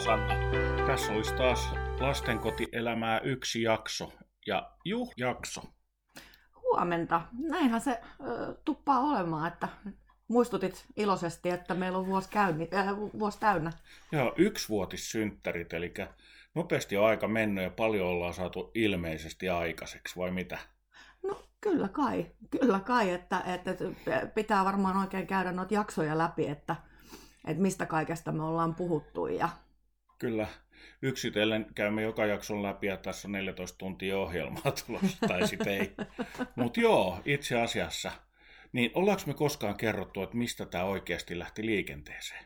Sanna. 0.00 0.34
Tässä 0.86 1.12
olisi 1.12 1.34
taas 1.34 1.70
lastenkotielämää 2.00 3.20
yksi 3.20 3.62
jakso 3.62 4.12
ja 4.46 4.70
juh 4.84 5.12
jakso. 5.16 5.62
Huomenta. 6.62 7.20
Näinhän 7.32 7.80
se 7.80 7.90
äh, 7.90 8.26
tuppaa 8.64 9.00
olemaan, 9.00 9.52
että 9.52 9.68
muistutit 10.28 10.84
iloisesti, 10.96 11.50
että 11.50 11.74
meillä 11.74 11.98
on 11.98 12.06
vuosi, 12.06 12.28
käynni, 12.28 12.68
äh, 12.74 12.96
vuosi 12.96 13.40
täynnä. 13.40 13.72
Joo, 14.12 14.34
yksivuotissynttärit, 14.36 15.72
eli 15.72 15.94
nopeasti 16.54 16.96
on 16.96 17.06
aika 17.06 17.28
mennyt 17.28 17.64
ja 17.64 17.70
paljon 17.70 18.08
ollaan 18.08 18.34
saatu 18.34 18.70
ilmeisesti 18.74 19.48
aikaiseksi, 19.48 20.16
vai 20.16 20.30
mitä? 20.30 20.58
No 21.22 21.42
kyllä 21.60 21.88
kai, 21.88 22.26
kyllä 22.60 22.80
kai, 22.80 23.10
että, 23.10 23.42
että 23.46 23.74
pitää 24.34 24.64
varmaan 24.64 24.96
oikein 24.96 25.26
käydä 25.26 25.52
noita 25.52 25.74
jaksoja 25.74 26.18
läpi, 26.18 26.48
että, 26.48 26.76
että 27.46 27.62
mistä 27.62 27.86
kaikesta 27.86 28.32
me 28.32 28.42
ollaan 28.42 28.74
puhuttu. 28.74 29.26
Ja... 29.26 29.48
Kyllä, 30.18 30.46
yksitellen 31.02 31.66
käymme 31.74 32.02
joka 32.02 32.26
jakson 32.26 32.62
läpi 32.62 32.86
ja 32.86 32.96
tässä 32.96 33.28
on 33.28 33.32
14 33.32 33.78
tuntia 33.78 34.18
ohjelmaa 34.18 34.72
tulossa, 34.86 35.28
tai 35.28 35.48
sitten 35.48 35.72
ei. 35.72 35.94
Mutta 36.56 36.80
joo, 36.80 37.20
itse 37.24 37.60
asiassa, 37.60 38.12
niin 38.72 38.90
ollaanko 38.94 39.22
me 39.26 39.34
koskaan 39.34 39.76
kerrottu, 39.76 40.22
että 40.22 40.36
mistä 40.36 40.66
tämä 40.66 40.84
oikeasti 40.84 41.38
lähti 41.38 41.66
liikenteeseen? 41.66 42.44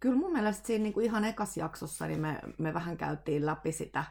Kyllä 0.00 0.16
mun 0.16 0.32
mielestä 0.32 0.66
siinä 0.66 0.82
niin 0.82 0.92
kuin 0.92 1.06
ihan 1.06 1.24
ekas 1.24 1.56
jaksossa 1.56 2.06
niin 2.06 2.20
me, 2.20 2.38
me 2.58 2.74
vähän 2.74 2.96
käytiin 2.96 3.46
läpi 3.46 3.72
sitä, 3.72 4.04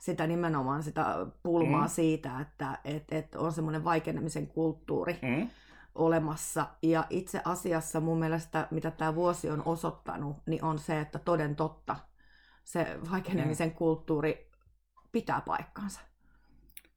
sitä 0.00 0.26
nimenomaan 0.26 0.82
sitä 0.82 1.04
pulmaa 1.42 1.86
mm. 1.86 1.90
siitä, 1.90 2.40
että 2.40 2.78
et, 2.84 3.12
et 3.12 3.34
on 3.34 3.52
semmoinen 3.52 3.84
vaikenemisen 3.84 4.46
kulttuuri 4.46 5.18
mm. 5.22 5.48
Olemassa. 5.94 6.66
Ja 6.82 7.04
itse 7.10 7.40
asiassa 7.44 8.00
mun 8.00 8.18
mielestä, 8.18 8.68
mitä 8.70 8.90
tämä 8.90 9.14
vuosi 9.14 9.50
on 9.50 9.62
osoittanut, 9.64 10.36
niin 10.46 10.64
on 10.64 10.78
se, 10.78 11.00
että 11.00 11.18
toden 11.18 11.56
totta 11.56 11.96
se 12.64 12.98
vaikenemisen 13.10 13.68
mm. 13.68 13.74
kulttuuri 13.74 14.50
pitää 15.12 15.40
paikkansa. 15.46 16.00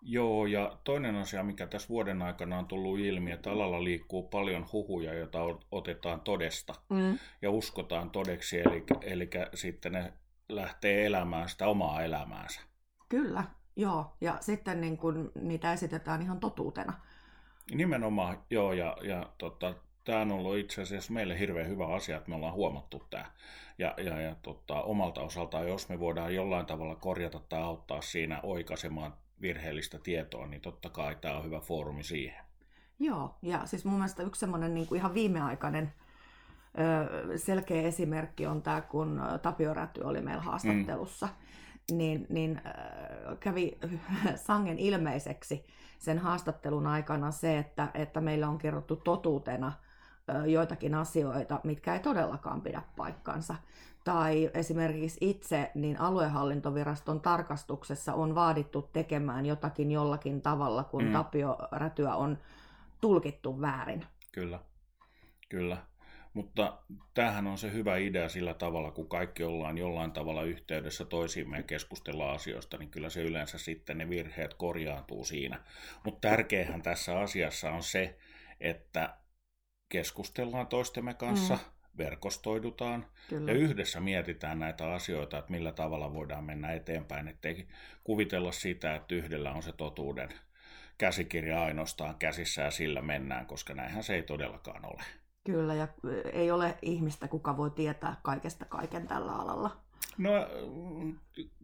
Joo, 0.02 0.46
ja 0.46 0.78
toinen 0.84 1.16
asia, 1.16 1.44
mikä 1.44 1.68
tässä 1.68 1.90
vuoden 1.90 2.22
aikana 2.22 2.58
on 2.60 2.68
tullut 2.68 3.00
ilmi, 3.00 3.32
että 3.32 3.52
alalla 3.52 3.84
liikkuu 3.84 4.24
paljon 4.24 4.66
huhuja, 4.72 5.14
joita 5.14 5.40
otetaan 5.72 6.22
todesta 6.22 6.74
mm. 6.90 7.20
ja 7.42 7.52
uskotaan 7.52 8.10
todeksi, 8.10 8.60
eli, 8.60 8.84
eli 9.02 9.30
sitten 9.54 9.92
ne 9.92 10.14
lähtee 10.50 11.06
elämään 11.06 11.50
sitä 11.50 11.68
omaa 11.68 12.04
elämäänsä. 12.04 12.62
Kyllä, 13.10 13.44
joo, 13.76 14.18
ja 14.22 14.38
sitten 14.40 14.82
niin 14.82 14.98
kun 14.98 15.32
niitä 15.42 15.74
esitetään 15.74 16.22
ihan 16.22 16.40
totuutena. 16.40 16.94
Nimenomaan, 17.72 18.38
joo, 18.50 18.74
ja, 18.74 18.98
ja 19.02 19.30
tota, 19.38 19.74
tämä 20.04 20.22
on 20.22 20.32
ollut 20.32 20.58
itse 20.58 20.82
asiassa 20.82 21.14
meille 21.14 21.40
hirveän 21.40 21.70
hyvä 21.70 21.88
asia, 21.88 22.18
että 22.18 22.30
me 22.30 22.36
ollaan 22.36 22.54
huomattu 22.54 23.04
tämä. 23.10 23.26
Ja, 23.78 23.94
ja, 23.98 24.22
ja 24.22 24.36
tota, 24.36 24.82
omalta 24.82 25.22
osaltaan, 25.22 25.68
jos 25.68 25.90
me 25.90 26.00
voidaan 26.00 26.36
jollain 26.36 26.66
tavalla 26.66 26.96
korjata 26.96 27.40
tai 27.40 27.62
auttaa 27.62 28.02
siinä 28.02 28.40
oikaisemaan 28.44 29.14
virheellistä 29.42 30.00
tietoa, 30.00 30.48
niin 30.48 30.62
totta 30.62 30.90
kai 30.90 31.16
tämä 31.16 31.38
on 31.38 31.46
hyvä 31.46 31.60
foorumi 31.60 32.04
siihen. 32.04 32.46
Joo, 33.00 33.36
ja 33.42 33.66
siis 33.66 33.86
mun 33.86 33.94
mielestä 33.94 34.24
yksi 34.24 34.40
semmoinen 34.40 34.74
niin 34.74 34.88
kuin 34.88 35.00
ihan 35.00 35.14
viimeaikainen 35.14 35.94
selkeä 37.36 37.82
esimerkki 37.82 38.46
on 38.46 38.62
tämä, 38.62 38.82
kun 38.82 39.22
Tapio 39.42 39.74
Räty 39.74 40.02
oli 40.02 40.22
meillä 40.22 40.42
haastattelussa, 40.42 41.26
mm. 41.92 41.98
niin, 41.98 42.26
niin 42.30 42.62
kävi 43.40 43.78
sangen 44.36 44.80
ilmeiseksi 44.80 45.66
sen 46.00 46.20
haastattelun 46.20 46.88
aikana 46.88 47.32
se, 47.32 47.58
että, 47.58 47.88
että 47.94 48.22
meillä 48.22 48.48
on 48.48 48.58
kerrottu 48.58 48.96
totuutena 48.96 49.72
joitakin 50.46 50.96
asioita, 50.96 51.60
mitkä 51.64 51.94
ei 51.94 52.00
todellakaan 52.00 52.62
pidä 52.62 52.82
paikkansa. 52.98 53.56
Tai 54.04 54.52
esimerkiksi 54.54 55.18
itse 55.22 55.72
niin 55.76 56.00
aluehallintoviraston 56.00 57.22
tarkastuksessa 57.22 58.14
on 58.14 58.36
vaadittu 58.36 58.82
tekemään 58.82 59.46
jotakin 59.46 59.92
jollakin 59.92 60.42
tavalla, 60.42 60.84
kun 60.84 61.04
mm. 61.04 61.12
Tapio 61.12 61.58
Rätyä 61.72 62.16
on 62.16 62.38
tulkittu 63.02 63.62
väärin. 63.62 64.06
Kyllä, 64.32 64.60
kyllä. 65.50 65.78
Mutta 66.36 66.78
tämähän 67.14 67.48
on 67.48 67.58
se 67.58 67.72
hyvä 67.72 67.98
idea 67.98 68.30
sillä 68.30 68.54
tavalla, 68.54 68.92
kun 68.92 69.10
kaikki 69.10 69.44
ollaan 69.44 69.78
jollain 69.78 70.12
tavalla 70.12 70.44
yhteydessä 70.44 71.06
toisiimme 71.06 71.58
ja 71.58 71.64
keskustellaan 71.64 72.36
asioista, 72.36 72.78
niin 72.78 72.92
kyllä 72.92 73.10
se 73.10 73.22
yleensä 73.22 73.58
sitten 73.58 73.98
ne 73.98 74.10
virheet 74.10 74.54
korjaantuu 74.54 75.26
siinä. 75.26 75.64
Mutta 76.04 76.30
tärkeähän 76.30 76.82
tässä 76.82 77.20
asiassa 77.20 77.72
on 77.72 77.84
se, 77.84 78.18
että 78.60 79.18
keskustellaan 79.90 80.68
toistemme 80.68 81.14
kanssa, 81.14 81.54
mm. 81.54 81.98
verkostoidutaan 81.98 83.06
Kyllä. 83.30 83.52
ja 83.52 83.58
yhdessä 83.58 84.00
mietitään 84.00 84.60
näitä 84.60 84.94
asioita, 84.94 85.38
että 85.38 85.52
millä 85.52 85.72
tavalla 85.72 86.14
voidaan 86.14 86.44
mennä 86.44 86.74
eteenpäin, 86.74 87.28
ettei 87.28 87.68
kuvitella 88.04 88.52
sitä, 88.52 88.96
että 88.96 89.16
yhdellä 89.16 89.52
on 89.52 89.64
se 89.64 89.72
totuuden 89.72 90.30
käsikirja 90.98 91.64
ainoastaan 91.64 92.16
käsissä 92.16 92.62
ja 92.62 92.72
sillä 92.72 93.02
mennään, 93.02 93.46
koska 93.46 93.74
näinhän 93.74 94.04
se 94.04 94.16
ei 94.16 94.24
todellakaan 94.24 94.86
ole. 94.86 95.04
Kyllä, 95.46 95.74
ja 95.74 95.88
ei 96.34 96.52
ole 96.52 96.78
ihmistä, 96.82 97.28
kuka 97.28 97.58
voi 97.58 97.70
tietää 97.70 98.16
kaikesta 98.24 98.66
kaiken 98.66 99.08
tällä 99.08 99.32
alalla. 99.32 99.72
No 100.18 100.32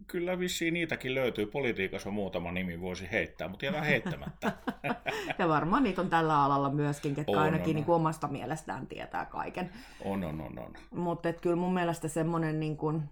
kyllä 0.08 0.40
vissiin 0.40 0.74
niitäkin 0.74 1.16
löytyy. 1.16 1.46
Politiikassa 1.46 2.10
on 2.10 2.16
muutama 2.16 2.52
nimi 2.52 2.82
voisi 2.82 3.08
heittää, 3.12 3.48
mutta 3.48 3.66
jätän 3.66 3.84
heittämättä. 3.84 4.52
ja 5.40 5.48
varmaan 5.48 5.84
niitä 5.84 6.02
on 6.02 6.10
tällä 6.10 6.44
alalla 6.44 6.70
myöskin, 6.70 7.16
ketkä 7.16 7.32
on, 7.32 7.38
ainakin 7.38 7.70
on, 7.70 7.76
niin 7.76 7.86
kuin 7.86 7.96
omasta 7.96 8.28
mielestään 8.28 8.88
tietää 8.88 9.26
kaiken. 9.26 9.72
On, 10.06 10.24
on, 10.24 10.42
on. 10.42 10.60
on. 10.60 10.74
Mutta 10.92 11.34
kyllä 11.34 11.56
mun 11.56 11.74
mielestä 11.74 12.08
semmoinen, 12.08 12.60
niin 12.60 12.78
kuin, 12.78 13.04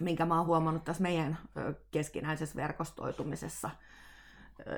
minkä 0.00 0.26
mä 0.26 0.36
oon 0.36 0.46
huomannut 0.46 0.84
tässä 0.84 1.02
meidän 1.02 1.38
keskinäisessä 1.90 2.56
verkostoitumisessa, 2.56 3.70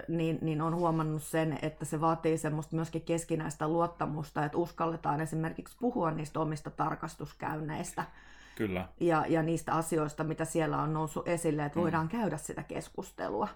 niin, 0.09 0.39
niin 0.43 0.63
on 0.63 0.75
huomannut 0.75 1.23
sen, 1.23 1.59
että 1.63 1.85
se 1.85 2.01
vaatii 2.01 2.39
semmoista 2.39 2.77
myöskin 2.77 3.03
keskinäistä 3.03 3.69
luottamusta, 3.69 4.45
että 4.45 4.59
uskalletaan 4.59 5.21
esimerkiksi 5.21 5.77
puhua 5.81 6.11
niistä 6.11 6.41
omista 6.41 6.71
tarkastuskäynneistä– 6.71 8.05
Kyllä. 8.55 8.89
Ja, 9.01 9.25
ja 9.29 9.43
niistä 9.43 9.73
asioista, 9.73 10.25
mitä 10.25 10.45
siellä 10.45 10.83
on 10.83 10.93
noussut 10.93 11.29
esille, 11.29 11.65
että 11.65 11.79
mm. 11.79 11.83
voidaan 11.83 12.09
käydä 12.09 12.37
sitä 12.37 12.63
keskustelua. 12.63 13.49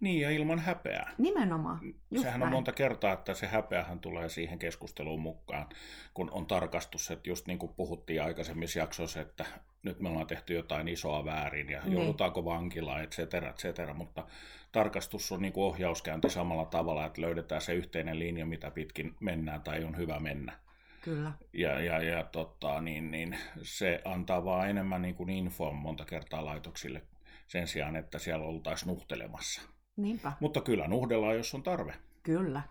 Niin, 0.00 0.20
ja 0.20 0.30
ilman 0.30 0.58
häpeää. 0.58 1.12
Nimenomaan. 1.18 1.78
Just 2.10 2.22
Sehän 2.22 2.40
näin. 2.40 2.48
on 2.48 2.52
monta 2.52 2.72
kertaa, 2.72 3.12
että 3.12 3.34
se 3.34 3.46
häpeähän 3.46 4.00
tulee 4.00 4.28
siihen 4.28 4.58
keskusteluun 4.58 5.20
mukaan, 5.20 5.66
kun 6.14 6.30
on 6.32 6.46
tarkastus, 6.46 7.10
että 7.10 7.30
just 7.30 7.46
niin 7.46 7.58
kuin 7.58 7.74
puhuttiin 7.74 8.22
aikaisemmissa 8.22 8.78
jaksoissa, 8.78 9.20
että 9.20 9.44
nyt 9.82 10.00
me 10.00 10.08
ollaan 10.08 10.26
tehty 10.26 10.54
jotain 10.54 10.88
isoa 10.88 11.24
väärin 11.24 11.70
ja 11.70 11.80
niin. 11.82 11.92
joudutaanko 11.92 12.44
vankilaan, 12.44 13.02
et 13.02 13.10
cetera, 13.10 13.50
et 13.50 13.56
cetera, 13.56 13.94
mutta 13.94 14.26
tarkastus 14.72 15.32
on 15.32 15.42
niin 15.42 15.52
kuin 15.52 15.64
ohjauskäynti 15.64 16.30
samalla 16.30 16.64
tavalla, 16.64 17.06
että 17.06 17.20
löydetään 17.20 17.60
se 17.60 17.74
yhteinen 17.74 18.18
linja, 18.18 18.46
mitä 18.46 18.70
pitkin 18.70 19.14
mennään 19.20 19.62
tai 19.62 19.84
on 19.84 19.96
hyvä 19.96 20.20
mennä. 20.20 20.52
Kyllä. 21.02 21.32
Ja, 21.52 21.80
ja, 21.80 22.02
ja 22.02 22.24
tota, 22.24 22.80
niin, 22.80 23.10
niin, 23.10 23.38
se 23.62 24.00
antaa 24.04 24.44
vaan 24.44 24.70
enemmän 24.70 25.02
niin 25.02 25.14
kuin 25.14 25.30
infoa 25.30 25.72
monta 25.72 26.04
kertaa 26.04 26.44
laitoksille 26.44 27.02
sen 27.48 27.68
sijaan, 27.68 27.96
että 27.96 28.18
siellä 28.18 28.46
oltaisiin 28.46 28.88
nuhtelemassa. 28.88 29.62
Niinpä. 29.96 30.32
Mutta 30.40 30.60
kyllä 30.60 30.88
nuhdellaan, 30.88 31.36
jos 31.36 31.54
on 31.54 31.62
tarve. 31.62 31.94
Kyllä. 32.22 32.62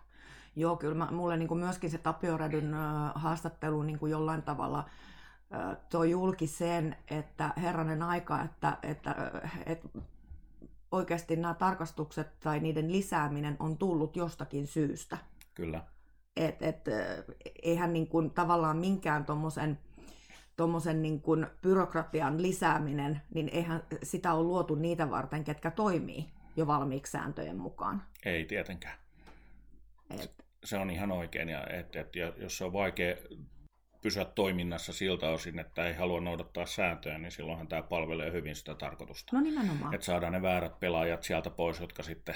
Joo, 0.56 0.76
kyllä 0.76 0.94
mä, 0.94 1.08
mulle 1.10 1.36
niin 1.36 1.58
myöskin 1.58 1.90
se 1.90 1.98
Tapio 1.98 2.36
Rädyn 2.36 2.74
äh, 2.74 3.12
haastattelu 3.14 3.82
niin 3.82 3.98
jollain 4.10 4.42
tavalla 4.42 4.78
äh, 4.78 5.76
toi 5.90 6.10
julki 6.10 6.46
sen, 6.46 6.96
että 7.10 7.52
herranen 7.56 8.02
aika, 8.02 8.42
että, 8.42 8.78
että, 8.82 9.10
äh, 9.44 9.62
että 9.66 9.88
oikeasti 10.92 11.36
nämä 11.36 11.54
tarkastukset 11.54 12.40
tai 12.40 12.60
niiden 12.60 12.92
lisääminen 12.92 13.56
on 13.58 13.78
tullut 13.78 14.16
jostakin 14.16 14.66
syystä. 14.66 15.18
Kyllä. 15.54 15.84
Et, 16.36 16.62
et, 16.62 16.84
eihän 17.62 17.92
niin 17.92 18.06
kuin, 18.08 18.30
tavallaan 18.30 18.76
minkään 18.76 19.24
tuommoisen 19.24 19.78
tuommoisen 20.56 21.02
niin 21.02 21.20
kuin 21.20 21.46
byrokratian 21.62 22.42
lisääminen, 22.42 23.22
niin 23.34 23.48
eihän 23.48 23.82
sitä 24.02 24.34
ole 24.34 24.42
luotu 24.42 24.74
niitä 24.74 25.10
varten, 25.10 25.44
ketkä 25.44 25.70
toimii 25.70 26.32
jo 26.56 26.66
valmiiksi 26.66 27.12
sääntöjen 27.12 27.56
mukaan. 27.56 28.02
Ei 28.24 28.44
tietenkään. 28.44 28.98
Et... 30.10 30.32
Se 30.64 30.76
on 30.78 30.90
ihan 30.90 31.12
oikein, 31.12 31.48
ja, 31.48 31.66
et, 31.66 31.96
et, 31.96 32.16
ja 32.16 32.32
jos 32.36 32.58
se 32.58 32.64
on 32.64 32.72
vaikea 32.72 33.16
pysyä 34.02 34.24
toiminnassa 34.24 34.92
siltä 34.92 35.28
osin, 35.28 35.58
että 35.58 35.86
ei 35.86 35.94
halua 35.94 36.20
noudattaa 36.20 36.66
sääntöjä, 36.66 37.18
niin 37.18 37.32
silloinhan 37.32 37.68
tämä 37.68 37.82
palvelee 37.82 38.32
hyvin 38.32 38.56
sitä 38.56 38.74
tarkoitusta. 38.74 39.36
No 39.36 39.42
nimenomaan. 39.42 39.94
Että 39.94 40.04
saadaan 40.04 40.32
ne 40.32 40.42
väärät 40.42 40.80
pelaajat 40.80 41.22
sieltä 41.22 41.50
pois, 41.50 41.80
jotka 41.80 42.02
sitten 42.02 42.34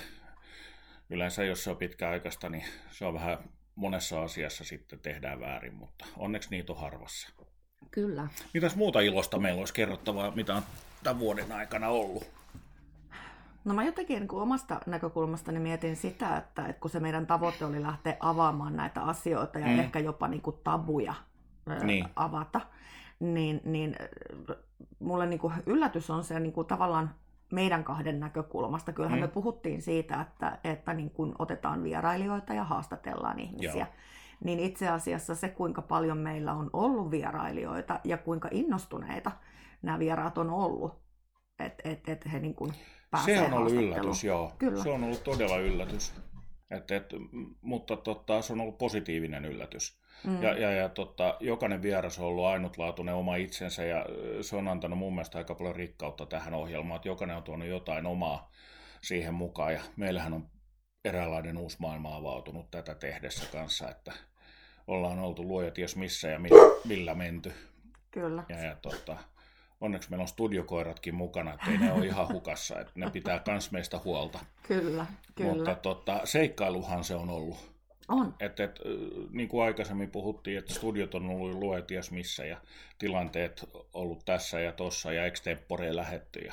yleensä, 1.11 1.45
jos 1.45 1.65
se 1.65 1.71
on 1.71 1.77
pitkäaikaista, 1.77 2.49
niin 2.49 2.65
se 2.91 3.05
on 3.05 3.15
vähän 3.15 3.39
monessa 3.75 4.23
asiassa 4.23 4.65
sitten 4.65 5.01
tehdään 5.01 5.41
väärin, 5.41 5.75
mutta 5.75 6.05
onneksi 6.17 6.51
niitä 6.51 6.73
on 6.73 6.81
harvassa. 6.81 7.29
Kyllä. 7.91 8.29
Mitäs 8.55 8.77
muuta 8.77 9.01
ilosta 9.01 9.39
meillä 9.39 9.59
olisi 9.59 9.75
kerrottavaa, 9.75 10.31
mitä 10.31 10.55
on 10.55 10.63
tämän 11.03 11.19
vuoden 11.19 11.53
aikana 11.53 11.89
ollut? 11.89 12.36
No 13.67 13.75
mä 13.75 13.85
jotenkin 13.85 14.21
niin 14.21 14.31
omasta 14.31 14.81
näkökulmastani 14.87 15.59
mietin 15.59 15.97
sitä, 15.97 16.37
että, 16.37 16.67
että 16.67 16.81
kun 16.81 16.91
se 16.91 17.01
meidän 17.01 17.27
tavoite 17.27 17.65
oli 17.65 17.83
lähteä 17.83 18.17
avaamaan 18.21 18.77
näitä 18.77 19.03
asioita 19.03 19.59
ja 19.59 19.67
mm. 19.67 19.79
ehkä 19.79 19.99
jopa 19.99 20.29
niin 20.29 20.43
kuin 20.43 20.57
tabuja 20.65 21.15
niin. 21.83 22.09
avata, 22.17 22.61
niin, 23.21 23.61
niin 23.65 23.97
mulle 24.99 25.27
niin 25.27 25.39
kuin 25.39 25.55
yllätys 25.67 26.11
on 26.11 26.25
se 26.25 26.41
niin 26.41 26.53
kuin 26.53 26.67
tavallaan 26.67 27.15
meidän 27.53 27.85
kahden 27.85 28.21
näkökulmasta. 28.21 28.93
Kyllähän 28.93 29.19
mm. 29.19 29.25
me 29.25 29.29
puhuttiin 29.29 29.83
siitä, 29.83 30.21
että, 30.21 30.59
että 30.65 30.95
niin 30.95 31.11
kuin 31.11 31.35
otetaan 31.39 31.83
vierailijoita 31.83 32.55
ja 32.55 32.65
haastatellaan 32.65 33.39
ihmisiä. 33.39 33.87
Joo. 33.87 33.95
Niin 34.45 34.61
itse 34.61 34.89
asiassa 34.89 35.35
se, 35.35 35.49
kuinka 35.49 35.83
paljon 35.83 36.19
meillä 36.19 36.53
on 36.53 36.71
ollut 36.73 37.11
vierailijoita 37.11 38.01
ja 38.05 38.19
kuinka 38.19 38.49
innostuneita 38.53 39.33
nämä 39.83 39.99
vieraat 39.99 40.39
on 40.39 40.51
ollut, 40.51 40.95
että 41.59 41.89
et, 41.89 42.09
et 42.09 42.33
he 42.33 42.39
niin 42.39 42.55
kuin 42.55 42.71
Se 43.25 43.41
on 43.41 43.53
ollut 43.55 43.73
yllätys, 43.73 44.25
joo. 44.25 44.53
Kyllä. 44.59 44.83
Se 44.83 44.91
on 44.91 45.05
ollut 45.05 45.25
todella 45.25 45.59
yllätys. 45.59 46.15
Et, 46.71 46.91
et, 46.91 47.07
mutta 47.61 47.97
tota, 47.97 48.43
se 48.43 48.53
on 48.53 48.61
ollut 48.61 48.79
positiivinen 48.79 49.45
yllätys. 49.45 50.01
Mm. 50.25 50.43
Ja, 50.43 50.59
ja, 50.59 50.71
ja 50.73 50.89
tota, 50.89 51.37
jokainen 51.41 51.83
vieras 51.83 52.19
on 52.19 52.25
ollut 52.25 52.45
ainutlaatuinen 52.45 53.15
oma 53.15 53.37
itsensä 53.37 53.85
ja 53.85 54.07
se 54.41 54.57
on 54.57 54.69
antanut 54.69 54.99
mun 54.99 55.15
mielestä 55.15 55.39
aika 55.39 55.55
paljon 55.55 55.77
rikkautta 55.77 56.27
tähän 56.27 56.55
ohjelmaan, 56.55 56.97
että 56.97 57.09
jokainen 57.09 57.37
on 57.37 57.43
tuonut 57.43 57.69
jotain 57.69 58.07
omaa 58.07 58.51
siihen 59.03 59.35
mukaan 59.35 59.73
ja 59.73 59.81
meillähän 59.97 60.33
on 60.33 60.49
eräänlainen 61.05 61.59
uusi 61.59 61.77
maailma 61.81 62.17
avautunut 62.17 62.71
tätä 62.71 62.95
tehdessä 62.95 63.53
kanssa, 63.53 63.91
että 63.91 64.13
ollaan 64.87 65.19
oltu 65.19 65.43
luoja 65.43 65.71
ties 65.71 65.97
missä 65.97 66.29
ja 66.29 66.39
millä, 66.39 66.81
millä 66.85 67.15
menty. 67.15 67.53
Kyllä. 68.11 68.45
Ja, 68.49 68.59
ja 68.59 68.77
tota, 68.77 69.17
onneksi 69.81 70.11
meillä 70.11 70.23
on 70.23 70.29
studiokoiratkin 70.29 71.15
mukana, 71.15 71.55
että 71.55 71.71
ei 71.71 71.79
ne 71.79 71.93
ole 71.93 72.07
ihan 72.07 72.29
hukassa, 72.33 72.81
että 72.81 72.93
ne 72.95 73.11
pitää 73.11 73.39
kans 73.39 73.73
meistä 73.73 74.01
huolta. 74.05 74.39
Kyllä, 74.69 75.07
kyllä. 75.35 75.53
Mutta 75.53 75.75
tota, 75.75 76.21
seikkailuhan 76.25 77.05
se 77.05 77.15
on 77.15 77.31
ollut. 77.31 77.77
On. 78.09 78.35
Et, 78.41 78.61
et, 78.61 78.81
niin 79.31 79.49
kuin 79.49 79.65
aikaisemmin 79.65 80.11
puhuttiin, 80.11 80.59
että 80.59 80.75
studiot 80.75 81.15
on 81.15 81.31
ollut 81.31 81.55
luet 81.55 81.87
ties 81.87 82.11
missä 82.11 82.45
ja 82.45 82.61
tilanteet 82.99 83.69
ollut 83.93 84.25
tässä 84.25 84.61
ja 84.61 84.73
tossa 84.73 85.13
ja 85.13 85.27
extemporeen 85.27 85.97
lähetty. 85.97 86.41
Ja 86.41 86.53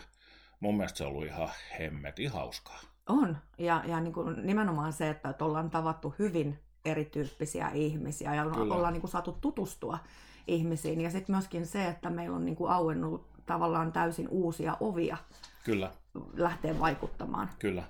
mun 0.60 0.78
mielestä 0.78 0.98
se 0.98 1.04
on 1.04 1.10
ollut 1.10 1.26
ihan 1.26 1.50
hemmetin 1.80 2.32
hauskaa. 2.32 2.80
On. 3.10 3.38
Ja, 3.58 3.84
ja 3.88 4.00
niin 4.00 4.14
kuin 4.14 4.48
nimenomaan 4.48 4.94
se, 4.94 5.10
että 5.10 5.36
ollaan 5.42 5.70
tavattu 5.70 6.16
hyvin 6.20 6.60
erityyppisiä 6.86 7.70
ihmisiä 7.74 8.36
ja 8.36 8.44
Kyllä. 8.44 8.76
ollaan 8.76 8.94
niin 8.94 9.02
kuin 9.02 9.12
saatu 9.12 9.38
tutustua 9.42 10.00
ihmisiin. 10.48 11.02
Ja 11.02 11.10
sitten 11.12 11.36
myöskin 11.36 11.66
se, 11.66 11.88
että 11.88 12.10
meillä 12.10 12.36
on 12.36 12.46
niin 12.46 12.56
kuin 12.56 12.72
auennut 12.72 13.28
tavallaan 13.46 13.92
täysin 13.92 14.30
uusia 14.30 14.78
ovia 14.80 15.18
Kyllä. 15.64 15.92
lähteä 16.34 16.80
vaikuttamaan. 16.80 17.50
Kyllä, 17.60 17.84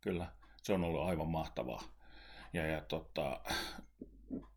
kyllä. 0.00 0.26
Se 0.62 0.72
on 0.72 0.84
ollut 0.84 1.02
aivan 1.02 1.28
mahtavaa. 1.28 1.82
Ja, 2.52 2.66
ja 2.66 2.80
tota, 2.80 3.40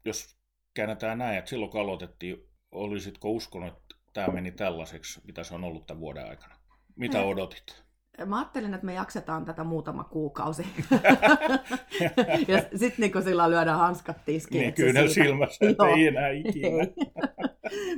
jos 0.06 0.38
käännetään 0.74 1.18
näin, 1.18 1.38
että 1.38 1.50
silloin 1.50 1.72
kun 1.72 1.82
aloitettiin, 1.82 2.50
olisitko 2.72 3.30
uskonut, 3.30 3.74
että 3.74 3.96
tämä 4.14 4.28
meni 4.28 4.52
tällaiseksi, 4.52 5.22
mitä 5.24 5.44
se 5.44 5.56
on 5.56 5.64
ollut 5.64 5.86
tämän 5.86 6.02
vuoden 6.02 6.30
aikana? 6.30 6.56
Mitä 6.96 7.18
He. 7.18 7.26
odotit? 7.26 7.85
Mä 8.26 8.38
ajattelin, 8.38 8.74
että 8.74 8.86
me 8.86 8.94
jaksetaan 8.94 9.46
tätä 9.46 9.64
muutama 9.64 10.04
kuukausi. 10.04 10.66
ja 12.48 12.64
sitten 12.76 13.12
niin 13.14 13.24
sillä 13.24 13.50
lyödään 13.50 13.80
hanskat 13.80 14.18
tiskiin. 14.26 14.62
Niin, 14.62 14.74
kyllä 14.74 15.08
silmässä, 15.08 15.70
että 15.70 15.88
ei 15.88 16.08
enää 16.08 16.30
ikinä. 16.30 16.88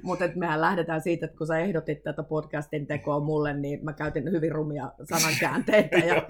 Mutta 0.04 0.26
mehän 0.36 0.62
lähdetään 0.62 1.02
siitä, 1.02 1.26
että 1.26 1.38
kun 1.38 1.48
sä 1.48 1.60
ehdotit 1.60 2.04
tätä 2.04 2.24
podcastin 2.24 2.88
tekoa 2.88 3.20
mulle, 3.20 3.54
niin 3.54 3.86
mä 3.86 3.94
käytin 3.94 4.32
hyvin 4.32 4.52
rumia 4.52 4.92
sanankäänteitä 5.04 5.98
ja 6.08 6.26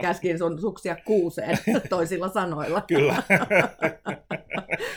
käskin 0.00 0.38
sun 0.38 0.60
suksia 0.60 0.96
kuuseen 1.04 1.58
toisilla 1.90 2.28
sanoilla. 2.28 2.80
Kyllä. 2.80 3.22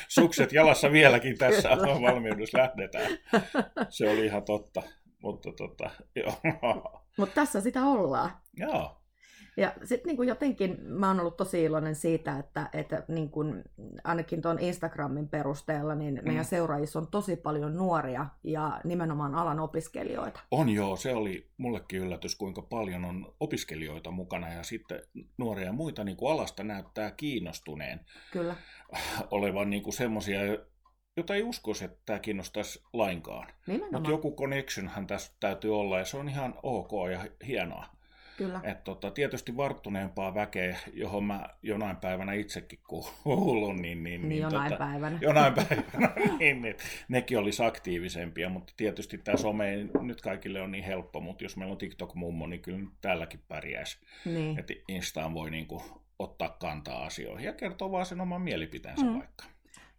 Sukset 0.08 0.54
jalassa 0.54 0.92
vieläkin 0.92 1.38
tässä 1.38 1.70
valmiudessa 2.02 2.58
lähdetään. 2.58 3.12
Se 3.90 4.10
oli 4.10 4.26
ihan 4.26 4.44
totta. 4.44 4.84
Mutta 5.22 5.50
tota, 5.58 5.90
joo. 6.16 6.34
Mutta 7.20 7.36
tässä 7.36 7.62
sitä 7.62 7.86
ollaan. 7.86 8.32
Joo. 8.58 8.96
Ja 9.58 9.74
sitten 9.84 10.16
niin 10.16 10.28
jotenkin 10.28 10.78
mä 10.82 11.08
oon 11.08 11.20
ollut 11.20 11.38
tosi 11.38 11.64
iloinen 11.64 11.96
siitä, 11.96 12.38
että, 12.38 12.70
että 12.74 13.04
niin 13.08 13.30
kuin, 13.30 13.64
ainakin 14.04 14.42
tuon 14.42 14.60
Instagramin 14.60 15.30
perusteella, 15.30 15.96
niin 15.96 16.16
mm. 16.16 16.28
meidän 16.28 16.46
seuraajissa 16.46 17.00
on 17.00 17.08
tosi 17.08 17.36
paljon 17.36 17.76
nuoria 17.76 18.26
ja 18.44 18.82
nimenomaan 18.84 19.36
alan 19.36 19.60
opiskelijoita. 19.60 20.40
On 20.52 20.70
joo, 20.70 20.96
se 20.96 21.14
oli 21.14 21.50
mullekin 21.58 22.00
yllätys, 22.00 22.36
kuinka 22.36 22.62
paljon 22.62 23.06
on 23.06 23.36
opiskelijoita 23.40 24.12
mukana 24.12 24.54
ja 24.54 24.64
sitten 24.64 25.02
nuoria 25.38 25.66
ja 25.66 25.74
muita 25.74 26.04
niin 26.04 26.18
kuin 26.18 26.32
alasta 26.32 26.64
näyttää 26.64 27.12
kiinnostuneen. 27.12 28.00
Kyllä. 28.32 28.56
Olevan 29.32 29.70
niin 29.70 29.94
semmoisia, 29.94 30.40
jota 31.20 31.36
ei 31.36 31.44
uskoisi, 31.44 31.86
että 31.86 32.00
tämä 32.06 32.20
kiinnostaisi 32.20 32.84
lainkaan. 32.94 33.48
Mutta 33.92 34.10
joku 34.10 34.36
connectionhan 34.36 35.08
tässä 35.08 35.32
täytyy 35.40 35.80
olla 35.80 36.00
ja 36.00 36.06
se 36.06 36.18
on 36.18 36.30
ihan 36.30 36.56
ok 36.64 36.92
ja 37.12 37.26
hienoa. 37.48 37.86
Kyllä. 38.38 38.62
Et 38.64 38.84
tota, 38.84 39.12
tietysti 39.12 39.58
varttuneempaa 39.58 40.34
väkeä, 40.34 40.78
johon 40.94 41.24
mä 41.24 41.50
jonain 41.64 41.98
päivänä 41.98 42.34
itsekin 42.34 42.80
kuulun. 43.24 43.76
Niin, 43.76 44.04
niin, 44.04 44.22
niin, 44.22 44.30
niin 44.30 44.42
jonain 44.42 44.72
tota, 44.72 44.86
päivänä. 44.86 45.18
Jonain 45.22 45.54
päivänä, 45.54 46.14
niin, 46.40 46.62
niin, 46.62 46.76
nekin 47.08 47.38
olisi 47.38 47.64
aktiivisempia, 47.64 48.50
mutta 48.50 48.74
tietysti 48.78 49.18
tämä 49.18 49.38
some 49.38 49.70
ei 49.70 49.90
nyt 50.02 50.22
kaikille 50.22 50.62
on 50.62 50.72
niin 50.72 50.84
helppo, 50.84 51.20
mutta 51.22 51.44
jos 51.44 51.58
meillä 51.58 51.72
on 51.72 51.78
TikTok-mummo, 51.78 52.48
niin 52.48 52.62
kyllä 52.62 52.90
täälläkin 53.02 53.40
pärjäisi. 53.48 54.00
Niin. 54.26 54.60
Että 54.60 54.74
Instaan 54.88 55.34
voi 55.34 55.52
niin 55.52 55.68
kuin, 55.68 55.84
ottaa 56.20 56.50
kantaa 56.50 57.06
asioihin 57.06 57.46
ja 57.46 57.54
kertoa 57.54 57.92
vaan 57.92 58.06
sen 58.06 58.22
oman 58.22 58.42
mielipiteensä 58.42 59.06
mm. 59.06 59.20
vaikka. 59.20 59.44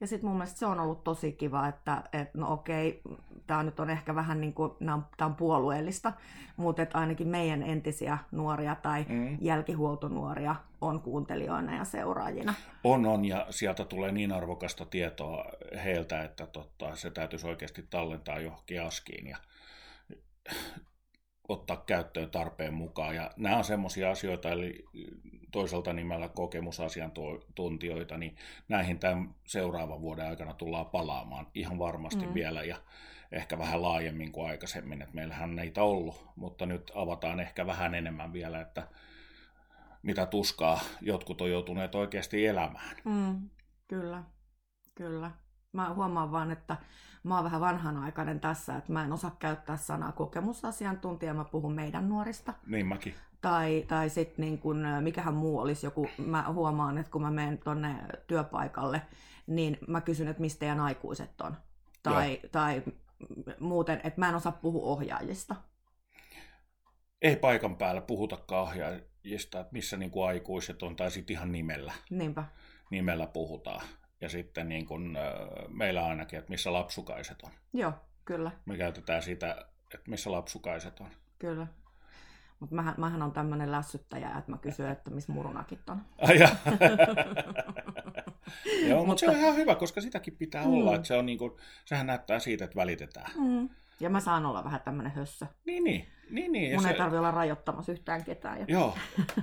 Ja 0.00 0.06
sitten 0.06 0.28
mun 0.28 0.36
mielestä 0.36 0.58
se 0.58 0.66
on 0.66 0.80
ollut 0.80 1.04
tosi 1.04 1.32
kiva, 1.32 1.68
että 1.68 2.02
et, 2.12 2.34
no 2.34 2.52
okei, 2.52 3.02
tämä 3.46 3.62
nyt 3.62 3.80
on 3.80 3.90
ehkä 3.90 4.14
vähän 4.14 4.40
niin 4.40 4.54
kuin, 4.54 4.72
tämä 4.78 5.26
on 5.26 5.34
puolueellista, 5.34 6.12
mutta 6.56 6.82
että 6.82 6.98
ainakin 6.98 7.28
meidän 7.28 7.62
entisiä 7.62 8.18
nuoria 8.32 8.74
tai 8.74 9.06
mm. 9.08 9.38
jälkihuoltonuoria 9.40 10.56
on 10.80 11.00
kuuntelijoina 11.00 11.76
ja 11.76 11.84
seuraajina. 11.84 12.54
On, 12.84 13.06
on, 13.06 13.24
ja 13.24 13.46
sieltä 13.50 13.84
tulee 13.84 14.12
niin 14.12 14.32
arvokasta 14.32 14.84
tietoa 14.84 15.44
heiltä, 15.84 16.22
että 16.22 16.46
totta, 16.46 16.96
se 16.96 17.10
täytyisi 17.10 17.46
oikeasti 17.46 17.86
tallentaa 17.90 18.38
johonkin 18.38 18.82
askiin. 18.82 19.26
Ja 19.26 19.36
ottaa 21.52 21.82
käyttöön 21.86 22.30
tarpeen 22.30 22.74
mukaan. 22.74 23.14
Ja 23.14 23.30
nämä 23.36 23.56
on 23.56 23.64
semmoisia 23.64 24.10
asioita, 24.10 24.50
eli 24.50 24.84
toiselta 25.52 25.92
nimellä 25.92 26.28
kokemusasiantuntijoita, 26.28 28.16
niin 28.16 28.36
näihin 28.68 28.98
tämän 28.98 29.34
seuraavan 29.46 30.00
vuoden 30.00 30.26
aikana 30.26 30.54
tullaan 30.54 30.86
palaamaan 30.86 31.46
ihan 31.54 31.78
varmasti 31.78 32.26
mm. 32.26 32.34
vielä 32.34 32.64
ja 32.64 32.76
ehkä 33.32 33.58
vähän 33.58 33.82
laajemmin 33.82 34.32
kuin 34.32 34.50
aikaisemmin, 34.50 35.02
että 35.02 35.14
meillähän 35.14 35.56
neitä 35.56 35.82
ollut, 35.82 36.26
mutta 36.36 36.66
nyt 36.66 36.92
avataan 36.94 37.40
ehkä 37.40 37.66
vähän 37.66 37.94
enemmän 37.94 38.32
vielä, 38.32 38.60
että 38.60 38.88
mitä 40.02 40.26
tuskaa 40.26 40.80
jotkut 41.00 41.40
on 41.40 41.50
joutuneet 41.50 41.94
oikeasti 41.94 42.46
elämään. 42.46 42.96
Mm, 43.04 43.50
kyllä, 43.88 44.22
kyllä. 44.94 45.30
Mä 45.72 45.94
huomaan 45.94 46.32
vaan, 46.32 46.50
että 46.50 46.76
mä 47.22 47.34
oon 47.34 47.44
vähän 47.44 47.60
vanhanaikainen 47.60 48.40
tässä, 48.40 48.76
että 48.76 48.92
mä 48.92 49.04
en 49.04 49.12
osaa 49.12 49.36
käyttää 49.38 49.76
sanaa 49.76 50.12
kokemusasiantuntija, 50.12 51.34
mä 51.34 51.44
puhun 51.44 51.72
meidän 51.72 52.08
nuorista. 52.08 52.54
Niin 52.66 52.86
mäkin. 52.86 53.14
Tai, 53.40 53.84
tai 53.88 54.10
sitten 54.10 54.44
niin 54.44 54.58
kun, 54.58 54.84
mikähän 55.00 55.34
muu 55.34 55.58
olisi 55.58 55.86
joku, 55.86 56.08
mä 56.26 56.44
huomaan, 56.52 56.98
että 56.98 57.12
kun 57.12 57.22
mä 57.22 57.30
menen 57.30 57.58
tonne 57.58 57.96
työpaikalle, 58.26 59.02
niin 59.46 59.78
mä 59.88 60.00
kysyn, 60.00 60.28
että 60.28 60.40
mistä 60.40 60.60
teidän 60.60 60.80
aikuiset 60.80 61.40
on. 61.40 61.56
Tai, 62.02 62.40
tai 62.52 62.82
muuten, 63.60 64.00
että 64.04 64.20
mä 64.20 64.28
en 64.28 64.34
osaa 64.34 64.52
puhua 64.52 64.86
ohjaajista. 64.86 65.56
Ei 67.22 67.36
paikan 67.36 67.76
päällä 67.76 68.00
puhutakaan 68.00 68.62
ohjaajista, 68.62 69.60
että 69.60 69.72
missä 69.72 69.96
niin 69.96 70.10
kuin 70.10 70.28
aikuiset 70.28 70.82
on, 70.82 70.96
tai 70.96 71.10
sitten 71.10 71.34
ihan 71.34 71.52
nimellä. 71.52 71.92
Niinpä. 72.10 72.44
Nimellä 72.90 73.26
puhutaan 73.26 73.82
ja 74.20 74.28
sitten 74.28 74.68
niin 74.68 74.86
kuin, 74.86 75.18
meillä 75.68 76.06
ainakin, 76.06 76.38
että 76.38 76.50
missä 76.50 76.72
lapsukaiset 76.72 77.42
on. 77.42 77.50
Joo, 77.72 77.92
kyllä. 78.24 78.50
Me 78.66 78.76
käytetään 78.76 79.22
sitä, 79.22 79.56
että 79.94 80.10
missä 80.10 80.32
lapsukaiset 80.32 81.00
on. 81.00 81.10
Kyllä. 81.38 81.66
Mutta 82.60 82.74
mähän, 82.74 82.94
mähän 82.98 83.22
on 83.22 83.32
tämmöinen 83.32 83.72
lässyttäjä, 83.72 84.28
että 84.38 84.50
mä 84.50 84.58
kysyn, 84.58 84.90
että 84.92 85.10
missä 85.10 85.32
murunakit 85.32 85.90
on. 85.90 86.02
Joo, 88.88 89.04
mutta 89.04 89.20
se 89.20 89.28
on 89.30 89.36
ihan 89.36 89.56
hyvä, 89.56 89.74
koska 89.74 90.00
sitäkin 90.00 90.36
pitää 90.36 90.64
mm. 90.64 90.72
olla. 90.72 90.94
Että 90.94 91.08
se 91.08 91.14
on 91.14 91.26
niin 91.26 91.38
kuin, 91.38 91.52
sehän 91.84 92.06
näyttää 92.06 92.38
siitä, 92.38 92.64
että 92.64 92.76
välitetään. 92.76 93.30
Mm. 93.36 93.68
Ja 94.00 94.10
mä 94.10 94.20
saan 94.20 94.46
olla 94.46 94.64
vähän 94.64 94.80
tämmöinen 94.80 95.12
hössö. 95.12 95.46
Niin, 95.66 95.84
niin. 95.84 96.08
niin, 96.30 96.52
niin. 96.52 96.74
Mun 96.74 96.82
se... 96.82 96.90
ei 96.90 96.98
tarvi 96.98 97.16
olla 97.16 97.30
rajoittamassa 97.30 97.92
yhtään 97.92 98.24
ketään. 98.24 98.58
Ja... 98.58 98.64
Joo, 98.68 98.96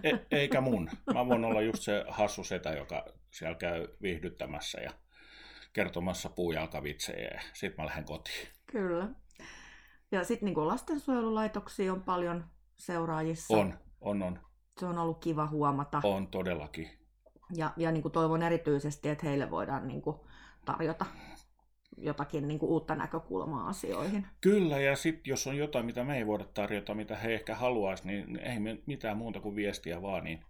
e- 0.03 0.17
eikä 0.31 0.61
mun. 0.61 0.89
Mä 1.13 1.27
voin 1.27 1.45
olla 1.45 1.61
just 1.61 1.83
se 1.83 2.05
hassu 2.09 2.43
setä, 2.43 2.69
joka 2.69 3.05
siellä 3.31 3.57
käy 3.57 3.87
viihdyttämässä 4.01 4.81
ja 4.81 4.91
kertomassa 5.73 6.29
puujalkavitsejä 6.29 7.27
ja 7.33 7.41
sitten 7.53 7.83
mä 7.83 7.85
lähden 7.85 8.05
kotiin. 8.05 8.47
Kyllä. 8.71 9.09
Ja 10.11 10.23
sitten 10.23 10.45
niin 10.45 10.67
lastensuojelulaitoksia 10.67 11.93
on 11.93 12.03
paljon 12.03 12.45
seuraajissa. 12.77 13.57
On, 13.57 13.73
on, 14.01 14.23
on. 14.23 14.39
Se 14.79 14.85
on 14.85 14.97
ollut 14.97 15.19
kiva 15.19 15.47
huomata. 15.47 16.01
On 16.03 16.27
todellakin. 16.27 16.89
Ja, 17.55 17.73
ja 17.77 17.91
niin 17.91 18.01
kuin 18.01 18.11
toivon 18.11 18.43
erityisesti, 18.43 19.09
että 19.09 19.25
heille 19.27 19.51
voidaan 19.51 19.87
niin 19.87 20.01
kuin 20.01 20.17
tarjota 20.65 21.05
jotakin 21.97 22.47
niin 22.47 22.59
kuin 22.59 22.69
uutta 22.69 22.95
näkökulmaa 22.95 23.67
asioihin. 23.67 24.27
Kyllä, 24.41 24.79
ja 24.79 24.95
sitten 24.95 25.29
jos 25.29 25.47
on 25.47 25.57
jotain, 25.57 25.85
mitä 25.85 26.03
me 26.03 26.17
ei 26.17 26.27
voida 26.27 26.45
tarjota, 26.53 26.93
mitä 26.93 27.15
he 27.15 27.33
ehkä 27.33 27.55
haluaisi, 27.55 28.07
niin 28.07 28.39
ei 28.39 28.59
me 28.59 28.77
mitään 28.85 29.17
muuta 29.17 29.39
kuin 29.39 29.55
viestiä 29.55 30.01
vaan, 30.01 30.23
niin 30.23 30.45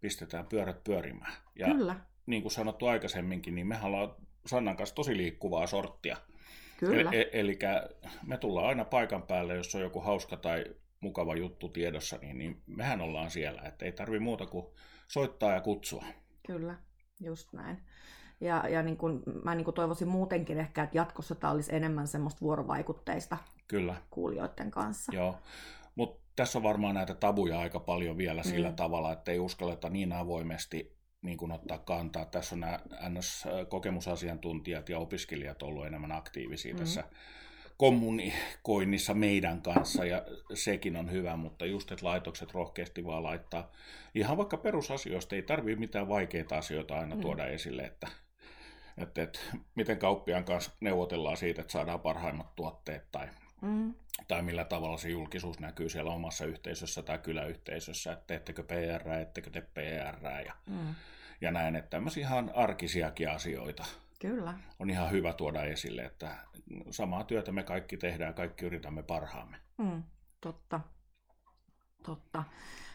pistetään 0.00 0.46
pyörät 0.46 0.84
pyörimään. 0.84 1.32
Ja 1.58 1.66
Kyllä. 1.66 1.96
Niin 2.30 2.42
kuin 2.42 2.52
sanottu 2.52 2.86
aikaisemminkin, 2.86 3.54
niin 3.54 3.66
mehän 3.66 3.84
ollaan 3.84 4.14
Sannan 4.46 4.76
kanssa 4.76 4.94
tosi 4.94 5.16
liikkuvaa 5.16 5.66
sorttia. 5.66 6.16
Kyllä. 6.78 7.10
E- 7.12 7.30
eli 7.32 7.58
me 8.26 8.38
tullaan 8.38 8.66
aina 8.66 8.84
paikan 8.84 9.22
päälle, 9.22 9.54
jos 9.54 9.74
on 9.74 9.80
joku 9.80 10.00
hauska 10.00 10.36
tai 10.36 10.64
mukava 11.00 11.36
juttu 11.36 11.68
tiedossa, 11.68 12.18
niin, 12.22 12.38
niin 12.38 12.62
mehän 12.66 13.00
ollaan 13.00 13.30
siellä. 13.30 13.62
Että 13.62 13.84
ei 13.84 13.92
tarvi 13.92 14.18
muuta 14.18 14.46
kuin 14.46 14.66
soittaa 15.08 15.52
ja 15.52 15.60
kutsua. 15.60 16.04
Kyllä, 16.46 16.74
just 17.20 17.52
näin. 17.52 17.78
Ja, 18.40 18.68
ja 18.68 18.82
niin 18.82 18.96
kuin, 18.96 19.22
mä 19.44 19.54
niin 19.54 19.64
kuin 19.64 19.74
toivoisin 19.74 20.08
muutenkin 20.08 20.58
ehkä, 20.58 20.82
että 20.82 20.98
jatkossa 20.98 21.34
tämä 21.34 21.52
olisi 21.52 21.74
enemmän 21.74 22.06
semmoista 22.06 22.40
vuorovaikutteista 22.40 23.36
Kyllä. 23.68 23.96
kuulijoiden 24.10 24.70
kanssa. 24.70 25.12
Joo, 25.14 25.38
mutta 25.94 26.22
tässä 26.36 26.58
on 26.58 26.62
varmaan 26.62 26.94
näitä 26.94 27.14
tabuja 27.14 27.60
aika 27.60 27.80
paljon 27.80 28.16
vielä 28.16 28.42
sillä 28.42 28.68
mm. 28.70 28.76
tavalla, 28.76 29.12
että 29.12 29.32
ei 29.32 29.38
uskalleta 29.38 29.90
niin 29.90 30.12
avoimesti 30.12 30.99
niin 31.22 31.38
kuin 31.38 31.52
ottaa 31.52 31.78
kantaa. 31.78 32.24
Tässä 32.24 32.54
on 32.54 32.60
nämä 32.60 32.80
NS-kokemusasiantuntijat 33.08 34.88
ja 34.88 34.98
opiskelijat 34.98 35.62
ollut 35.62 35.86
enemmän 35.86 36.12
aktiivisia 36.12 36.74
mm. 36.74 36.78
tässä 36.78 37.04
kommunikoinnissa 37.80 39.14
meidän 39.14 39.62
kanssa, 39.62 40.04
ja 40.04 40.22
sekin 40.54 40.96
on 40.96 41.10
hyvä, 41.10 41.36
mutta 41.36 41.66
just, 41.66 41.92
että 41.92 42.06
laitokset 42.06 42.54
rohkeasti 42.54 43.04
vaan 43.04 43.22
laittaa 43.22 43.70
ihan 44.14 44.36
vaikka 44.36 44.56
perusasioista, 44.56 45.34
ei 45.34 45.42
tarvitse 45.42 45.80
mitään 45.80 46.08
vaikeita 46.08 46.58
asioita 46.58 46.98
aina 46.98 47.14
mm. 47.14 47.20
tuoda 47.20 47.46
esille, 47.46 47.82
että, 47.82 48.08
että, 48.98 49.22
että 49.22 49.38
miten 49.74 49.98
kauppiaan 49.98 50.44
kanssa 50.44 50.70
neuvotellaan 50.80 51.36
siitä, 51.36 51.60
että 51.60 51.72
saadaan 51.72 52.00
parhaimmat 52.00 52.54
tuotteet 52.56 53.04
tai, 53.12 53.28
mm. 53.62 53.94
tai 54.28 54.42
millä 54.42 54.64
tavalla 54.64 54.98
se 54.98 55.08
julkisuus 55.08 55.60
näkyy 55.60 55.88
siellä 55.88 56.10
omassa 56.10 56.44
yhteisössä 56.44 57.02
tai 57.02 57.18
kyläyhteisössä, 57.18 58.12
että 58.12 58.24
teettekö 58.26 58.62
PR, 58.62 59.08
ettekö 59.10 59.50
te 59.50 59.60
PR 59.60 60.26
ja, 60.46 60.54
mm. 60.66 60.94
ja 61.40 61.50
näin, 61.50 61.76
että 61.76 61.90
tämmöisiä 61.90 62.26
ihan 62.26 62.50
arkisiakin 62.54 63.30
asioita. 63.30 63.84
Kyllä. 64.20 64.54
On 64.78 64.90
ihan 64.90 65.10
hyvä 65.10 65.32
tuoda 65.32 65.62
esille, 65.62 66.02
että 66.02 66.36
samaa 66.90 67.24
työtä 67.24 67.52
me 67.52 67.62
kaikki 67.62 67.96
tehdään, 67.96 68.34
kaikki 68.34 68.64
yritämme 68.64 69.02
parhaamme. 69.02 69.56
Mm, 69.78 70.02
totta. 70.40 70.80
Totta. 72.02 72.44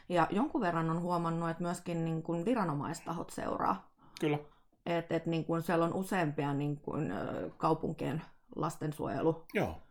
Ja 0.09 0.27
jonkun 0.29 0.61
verran 0.61 0.89
on 0.89 1.01
huomannut, 1.01 1.49
että 1.49 1.63
myöskin 1.63 2.05
niin 2.05 2.23
kuin 2.23 2.45
viranomaistahot 2.45 3.29
seuraa. 3.29 3.91
Kyllä. 4.19 4.39
Että 4.85 5.15
et 5.15 5.25
niin 5.25 5.45
kuin 5.45 5.61
siellä 5.61 5.85
on 5.85 5.93
useampia 5.93 6.53
niin 6.53 6.77
kuin, 6.77 7.13
kaupunkien 7.57 8.21
lastensuojelu 8.55 9.45
Joo. 9.53 9.81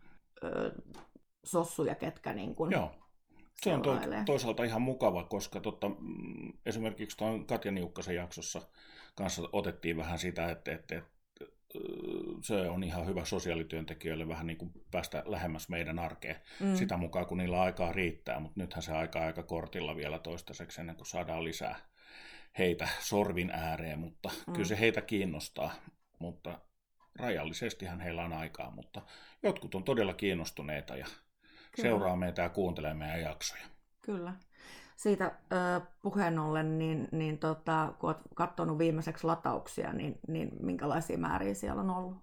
Sossuja, 1.45 1.95
ketkä 1.95 2.33
niin 2.33 2.55
kuin 2.55 2.73
Joo. 2.73 2.95
Se 3.63 3.75
on 3.75 3.83
to- 3.83 3.99
toisaalta 4.27 4.65
ihan 4.65 4.83
mukava, 4.83 5.25
koska 5.25 5.61
totta, 5.61 5.89
mm, 5.89 6.53
esimerkiksi 6.67 7.17
tuon 7.17 7.47
Katja 7.47 7.73
Niukkasen 7.73 8.17
jaksossa 8.17 8.63
kanssa 9.15 9.43
otettiin 9.53 9.97
vähän 9.97 10.19
sitä, 10.19 10.51
että, 10.51 10.73
että, 10.73 10.97
että 10.97 11.15
se 12.43 12.71
on 12.71 12.85
ihan 12.85 13.07
hyvä 13.07 13.25
sosiaalityöntekijöille 13.25 14.29
vähän 14.29 14.47
niin 14.47 14.57
kuin 14.57 14.73
päästä 14.91 15.23
lähemmäs 15.27 15.69
meidän 15.69 15.99
arkeen 15.99 16.37
mm. 16.61 16.75
sitä 16.75 16.97
mukaan, 16.97 17.27
kun 17.27 17.39
niillä 17.39 17.63
aikaa 17.63 17.93
riittää, 17.93 18.41
mutta 18.41 18.61
nythän 18.61 18.83
se 18.83 18.93
aika 18.93 19.21
aika 19.21 19.43
kortilla 19.43 19.97
vielä 19.97 20.19
toistaiseksi 20.19 20.81
ennen 20.81 20.97
kuin 20.97 21.07
saadaan 21.07 21.45
lisää 21.45 21.77
heitä 22.59 22.89
sorvin 23.01 23.51
ääreen, 23.51 23.99
mutta 23.99 24.31
mm. 24.47 24.53
kyllä 24.53 24.67
se 24.67 24.81
heitä 24.81 25.01
kiinnostaa, 25.01 25.75
mutta 26.19 26.61
rajallisestihan 27.19 28.01
heillä 28.01 28.25
on 28.25 28.33
aikaa, 28.33 28.71
mutta 28.71 29.03
jotkut 29.43 29.75
on 29.75 29.85
todella 29.85 30.15
kiinnostuneita 30.15 30.97
ja 30.97 31.07
kyllä. 31.07 31.89
seuraa 31.89 32.17
meitä 32.17 32.43
ja 32.43 32.49
kuuntelee 32.49 32.95
meidän 32.95 33.21
jaksoja. 33.21 33.63
Kyllä 34.03 34.33
siitä 34.97 35.25
äh, 35.27 35.83
puheen 36.03 36.39
ollen, 36.39 36.79
niin, 36.79 37.09
niin 37.13 37.39
tota, 37.39 37.93
kun 37.99 38.11
olet 38.11 38.23
katsonut 38.35 38.79
viimeiseksi 38.79 39.27
latauksia, 39.27 39.93
niin, 39.93 40.19
niin 40.29 40.51
minkälaisia 40.61 41.19
määriä 41.19 41.55
siellä 41.55 41.81
on 41.81 41.91
ollut? 41.91 42.15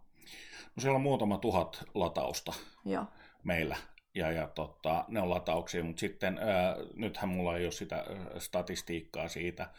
No 0.75 0.81
siellä 0.81 0.95
on 0.95 1.01
muutama 1.01 1.37
tuhat 1.37 1.83
latausta 1.93 2.53
Joo. 2.85 3.05
meillä. 3.43 3.75
Ja, 4.15 4.31
ja 4.31 4.47
tota, 4.47 5.05
ne 5.07 5.21
on 5.21 5.29
latauksia, 5.29 5.83
mutta 5.83 5.99
sitten 5.99 6.37
äh, 6.37 6.75
nythän 6.95 7.29
mulla 7.29 7.57
ei 7.57 7.65
ole 7.65 7.71
sitä 7.71 8.05
statistiikkaa 8.37 9.27
siitä 9.27 9.69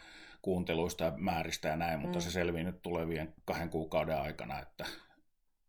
kuunteluista 0.43 1.03
ja 1.03 1.13
määristä 1.17 1.67
ja 1.67 1.75
näin, 1.75 1.99
mutta 1.99 2.19
mm. 2.19 2.21
se 2.21 2.31
selvii 2.31 2.63
nyt 2.63 2.81
tulevien 2.81 3.33
kahden 3.45 3.69
kuukauden 3.69 4.17
aikana, 4.17 4.59
että 4.59 4.85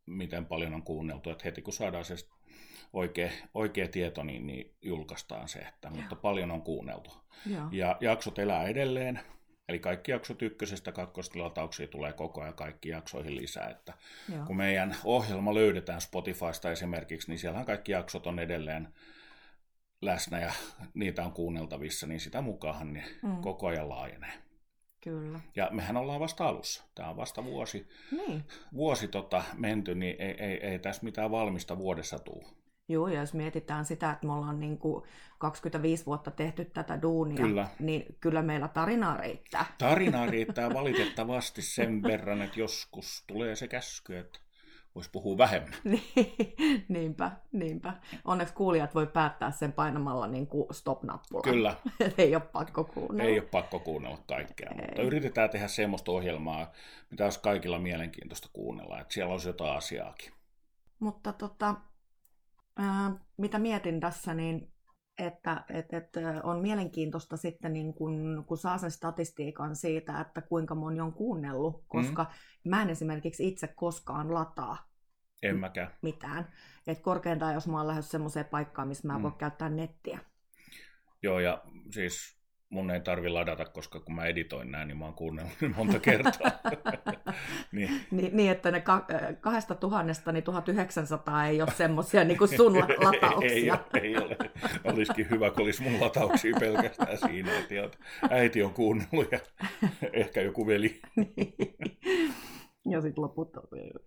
miten 0.07 0.47
paljon 0.47 0.75
on 0.75 0.83
kuunneltu. 0.83 1.31
Että 1.31 1.45
heti 1.45 1.62
kun 1.62 1.73
saadaan 1.73 2.04
se 2.04 2.14
oikea, 2.93 3.31
oikea 3.54 3.88
tieto, 3.88 4.23
niin, 4.23 4.47
niin 4.47 4.75
julkaistaan 4.83 5.49
se, 5.49 5.59
että, 5.59 5.90
mutta 5.90 6.16
paljon 6.16 6.50
on 6.50 6.62
kuunneltu. 6.62 7.11
Joo. 7.47 7.69
Ja 7.73 7.97
jaksot 8.00 8.38
elää 8.38 8.64
edelleen, 8.64 9.21
eli 9.69 9.78
kaikki 9.78 10.11
jaksot 10.11 10.43
ykkösestä 10.43 10.93
kakkosilatauksia 10.93 11.87
tulee 11.87 12.12
koko 12.12 12.40
ajan 12.43 12.54
kaikki 12.54 12.88
jaksoihin 12.88 13.37
lisää. 13.37 13.69
Että 13.71 13.93
Joo. 14.35 14.47
kun 14.47 14.57
meidän 14.57 14.97
ohjelma 15.04 15.54
löydetään 15.54 16.00
Spotifysta 16.00 16.71
esimerkiksi, 16.71 17.31
niin 17.31 17.38
siellähän 17.38 17.66
kaikki 17.66 17.93
jaksot 17.93 18.26
on 18.26 18.38
edelleen 18.38 18.88
läsnä 20.02 20.40
ja 20.40 20.52
niitä 20.95 21.25
on 21.25 21.33
kuunneltavissa, 21.33 22.07
niin 22.07 22.21
sitä 22.21 22.40
mukaan 22.40 22.93
niin 22.93 23.04
mm. 23.23 23.37
koko 23.37 23.66
ajan 23.66 23.88
laajenee. 23.88 24.43
Kyllä. 25.04 25.40
Ja 25.56 25.68
mehän 25.73 25.96
ollaan 25.96 26.20
vasta 26.20 26.49
alussa. 26.49 26.84
Tämä 26.94 27.08
on 27.08 27.16
vasta 27.16 27.44
vuosi, 27.44 27.88
niin. 28.11 28.44
vuosi 28.75 29.08
tota, 29.08 29.44
menty, 29.56 29.94
niin 29.94 30.16
ei, 30.18 30.34
ei, 30.38 30.66
ei 30.66 30.78
tässä 30.78 31.04
mitään 31.04 31.30
valmista 31.30 31.78
vuodessa 31.78 32.18
tule. 32.18 32.44
Joo, 32.88 33.08
ja 33.08 33.20
jos 33.20 33.34
mietitään 33.34 33.84
sitä, 33.84 34.11
että 34.11 34.26
me 34.26 34.32
ollaan 34.32 34.61
niin 34.61 34.78
kuin 34.78 35.04
25 35.38 36.06
vuotta 36.06 36.30
tehty 36.30 36.64
tätä 36.64 37.02
duunia, 37.02 37.37
kyllä. 37.37 37.68
niin 37.78 38.16
kyllä 38.20 38.42
meillä 38.42 38.68
tarinaa 38.68 39.16
riittää. 39.16 39.64
Tarinaa 39.78 40.26
riittää 40.26 40.75
valitettavasti 40.75 41.62
sen 41.62 42.02
verran, 42.02 42.42
että 42.42 42.61
joskus 42.61 43.25
tulee 43.26 43.56
se 43.56 43.68
käsky, 43.68 44.16
että 44.16 44.38
voisi 44.94 45.10
puhua 45.10 45.38
vähemmän. 45.38 45.74
Niin, 45.84 46.54
niinpä, 46.88 47.30
niinpä. 47.52 47.92
Onneksi 48.24 48.54
kuulijat 48.54 48.94
voi 48.94 49.06
päättää 49.06 49.50
sen 49.50 49.72
painamalla 49.72 50.26
niin 50.26 50.46
kuin 50.46 50.66
stop-nappula. 50.70 51.42
Kyllä. 51.42 51.76
ei 52.18 52.34
ole 52.34 52.42
pakko 52.52 52.84
kuunnella. 52.84 53.30
Ei 53.30 53.38
ole 53.38 53.48
pakko 53.48 53.78
kuunnella 53.78 54.18
kaikkea, 54.26 54.70
ei. 54.70 54.76
mutta 54.86 55.02
yritetään 55.02 55.50
tehdä 55.50 55.68
semmoista 55.68 56.12
ohjelmaa, 56.12 56.72
mitä 57.10 57.24
olisi 57.24 57.40
kaikilla 57.40 57.78
mielenkiintoista 57.78 58.48
kuunnella, 58.52 59.00
että 59.00 59.14
siellä 59.14 59.32
olisi 59.32 59.48
jotain 59.48 59.76
asiaakin. 59.76 60.32
Mutta 60.98 61.32
tota, 61.32 61.74
Ää, 62.76 63.12
mitä 63.36 63.58
mietin 63.58 64.00
tässä, 64.00 64.34
niin 64.34 64.74
että, 65.18 65.64
että, 65.68 65.97
että 65.97 66.21
on 66.42 66.61
mielenkiintoista 66.61 67.37
sitten, 67.37 67.73
niin 67.73 67.94
kun, 67.94 68.44
kun 68.47 68.59
saa 68.59 68.78
sen 68.78 68.90
statistiikan 68.90 69.76
siitä, 69.76 70.21
että 70.21 70.40
kuinka 70.40 70.75
moni 70.75 71.00
on 71.00 71.12
kuunnellut, 71.12 71.85
koska 71.88 72.25
mm. 72.25 72.71
mä 72.71 72.83
en 72.83 72.90
esimerkiksi 72.90 73.49
itse 73.49 73.68
koskaan 73.68 74.35
lataa 74.35 74.94
en 75.42 75.59
mäkään. 75.59 75.90
mitään. 76.02 76.52
Et 76.87 77.00
korkeintaan, 77.00 77.54
jos 77.54 77.68
mä 77.68 77.76
oon 77.76 77.87
lähes 77.87 78.11
semmoiseen 78.11 78.44
paikkaan, 78.44 78.88
missä 78.88 79.09
mä 79.09 79.18
mm. 79.18 79.23
voin 79.23 79.35
käyttää 79.35 79.68
nettiä. 79.68 80.18
Joo, 81.23 81.40
ja 81.40 81.62
siis 81.90 82.43
mun 82.75 82.90
ei 82.90 83.00
tarvi 83.00 83.28
ladata, 83.28 83.64
koska 83.64 84.00
kun 84.00 84.14
mä 84.14 84.25
editoin 84.26 84.71
näin, 84.73 84.88
niin 84.88 84.99
mä 84.99 85.04
oon 85.04 85.14
kuunnellut 85.14 85.52
monta 85.76 85.99
kertaa. 85.99 86.50
niin. 87.73 88.00
Niin, 88.11 88.37
niin, 88.37 88.50
että 88.50 88.71
ne 88.71 88.81
ka- 88.81 89.07
kahdesta 89.40 89.75
tuhannesta, 89.75 90.33
niin 90.33 90.45
1900 90.45 91.47
ei 91.47 91.62
ole 91.62 91.71
semmoisia 91.71 92.25
niin 92.25 92.38
kuin 92.38 92.57
sun 92.57 92.78
latauksia. 93.04 93.78
ei, 93.95 94.00
ei, 94.02 94.09
ei 94.09 94.16
ole. 94.16 94.37
Olisikin 94.85 95.31
hyvä, 95.31 95.50
kun 95.50 95.62
olisi 95.64 95.83
mun 95.83 96.00
latauksia 96.00 96.57
pelkästään 96.61 97.19
siinä, 97.19 97.59
että 97.59 97.99
äiti 98.31 98.62
on 98.62 98.75
kuunnellut 98.75 99.33
ja 99.33 99.38
ehkä 100.12 100.40
joku 100.40 100.66
veli. 100.66 101.00
niin. 101.16 101.54
Ja 102.90 103.00
sitten 103.00 103.25
loput 103.25 103.50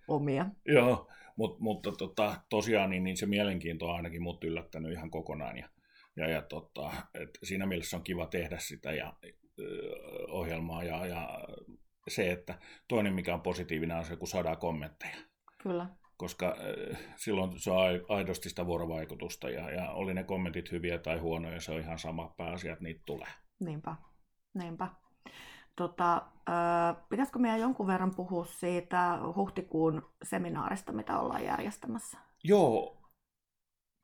omia. 0.07 0.45
Joo, 0.65 1.07
mutta, 1.35 1.57
mutta 1.59 1.91
tota, 1.91 2.35
tosiaan 2.49 2.89
niin, 2.89 3.03
niin 3.03 3.17
se 3.17 3.25
mielenkiinto 3.25 3.87
on 3.87 3.95
ainakin 3.95 4.21
mut 4.21 4.43
yllättänyt 4.43 4.91
ihan 4.91 5.09
kokonaan. 5.09 5.57
Ja 5.57 5.69
ja, 6.17 6.29
ja 6.29 6.41
tota, 6.41 6.91
et 7.13 7.29
siinä 7.43 7.65
mielessä 7.65 7.97
on 7.97 8.03
kiva 8.03 8.25
tehdä 8.25 8.57
sitä 8.57 8.91
ja, 8.91 9.13
ö, 9.59 9.65
ohjelmaa 10.27 10.83
ja, 10.83 11.05
ja 11.05 11.39
se, 12.07 12.31
että 12.31 12.59
toinen 12.87 13.13
mikä 13.13 13.33
on 13.33 13.41
positiivinen 13.41 13.97
on 13.97 14.05
se, 14.05 14.15
kun 14.15 14.27
saadaan 14.27 14.57
kommentteja. 14.57 15.15
Kyllä. 15.63 15.89
Koska 16.17 16.55
ö, 16.59 16.95
silloin 17.15 17.59
se 17.59 17.71
on 17.71 17.79
aidosti 18.09 18.49
sitä 18.49 18.65
vuorovaikutusta 18.65 19.49
ja, 19.49 19.71
ja 19.71 19.91
oli 19.91 20.13
ne 20.13 20.23
kommentit 20.23 20.71
hyviä 20.71 20.97
tai 20.97 21.17
huonoja, 21.17 21.61
se 21.61 21.71
on 21.71 21.79
ihan 21.79 21.99
sama 21.99 22.33
pääasia, 22.37 22.73
että 22.73 22.83
niitä 22.83 23.01
tulee. 23.05 23.31
Niinpä, 23.59 23.95
niinpä. 24.53 24.87
Tota, 25.75 26.21
pitäisikö 27.09 27.39
meidän 27.39 27.59
jonkun 27.59 27.87
verran 27.87 28.15
puhua 28.15 28.45
siitä 28.45 29.19
huhtikuun 29.35 30.13
seminaarista, 30.23 30.91
mitä 30.91 31.19
ollaan 31.19 31.45
järjestämässä? 31.45 32.17
Joo, 32.43 32.96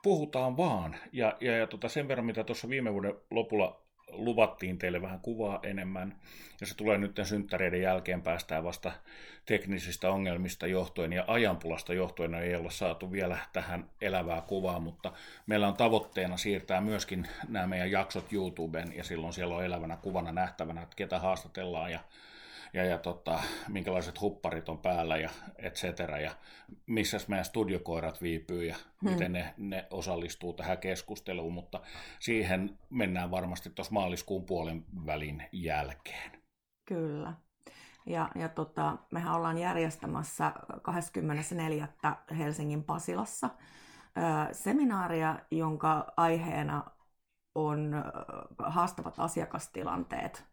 puhutaan 0.03 0.57
vaan. 0.57 0.95
Ja, 1.11 1.37
ja, 1.41 1.57
ja 1.57 1.67
tota 1.67 1.89
sen 1.89 2.07
verran, 2.07 2.25
mitä 2.25 2.43
tuossa 2.43 2.69
viime 2.69 2.93
vuoden 2.93 3.15
lopulla 3.31 3.83
luvattiin 4.13 4.77
teille 4.77 5.01
vähän 5.01 5.19
kuvaa 5.19 5.59
enemmän, 5.63 6.15
ja 6.61 6.67
se 6.67 6.75
tulee 6.75 6.97
nyt 6.97 7.19
synttäreiden 7.23 7.81
jälkeen 7.81 8.21
päästään 8.21 8.63
vasta 8.63 8.91
teknisistä 9.45 10.11
ongelmista 10.11 10.67
johtuen 10.67 11.13
ja 11.13 11.23
ajanpulasta 11.27 11.93
johtuen 11.93 12.33
ei 12.33 12.55
olla 12.55 12.69
saatu 12.69 13.11
vielä 13.11 13.37
tähän 13.53 13.89
elävää 14.01 14.41
kuvaa, 14.41 14.79
mutta 14.79 15.13
meillä 15.45 15.67
on 15.67 15.77
tavoitteena 15.77 16.37
siirtää 16.37 16.81
myöskin 16.81 17.27
nämä 17.47 17.67
meidän 17.67 17.91
jaksot 17.91 18.33
YouTubeen, 18.33 18.97
ja 18.97 19.03
silloin 19.03 19.33
siellä 19.33 19.55
on 19.55 19.65
elävänä 19.65 19.97
kuvana 19.97 20.31
nähtävänä, 20.31 20.81
että 20.81 20.95
ketä 20.95 21.19
haastatellaan 21.19 21.91
ja 21.91 21.99
ja, 22.73 22.85
ja 22.85 22.97
tota, 22.97 23.39
minkälaiset 23.67 24.21
hupparit 24.21 24.69
on 24.69 24.77
päällä 24.77 25.17
ja 25.17 25.29
et 25.55 25.75
cetera, 25.75 26.19
ja 26.19 26.31
missä 26.85 27.17
meidän 27.27 27.45
studiokoirat 27.45 28.21
viipyy 28.21 28.65
ja 28.65 28.75
hmm. 28.75 29.11
miten 29.11 29.31
ne, 29.33 29.53
ne 29.57 29.87
osallistuu 29.89 30.53
tähän 30.53 30.77
keskusteluun, 30.77 31.53
mutta 31.53 31.81
siihen 32.19 32.79
mennään 32.89 33.31
varmasti 33.31 33.69
tuossa 33.69 33.93
maaliskuun 33.93 34.45
puolen 34.45 34.85
välin 35.05 35.43
jälkeen. 35.51 36.31
Kyllä. 36.85 37.33
Ja, 38.05 38.29
ja 38.35 38.49
tota, 38.49 38.97
mehän 39.11 39.35
ollaan 39.35 39.57
järjestämässä 39.57 40.51
24. 40.81 41.87
Helsingin 42.37 42.83
Pasilassa 42.83 43.49
ö, 43.49 44.53
seminaaria, 44.53 45.39
jonka 45.51 46.13
aiheena 46.17 46.83
on 47.55 48.03
haastavat 48.59 49.19
asiakastilanteet 49.19 50.52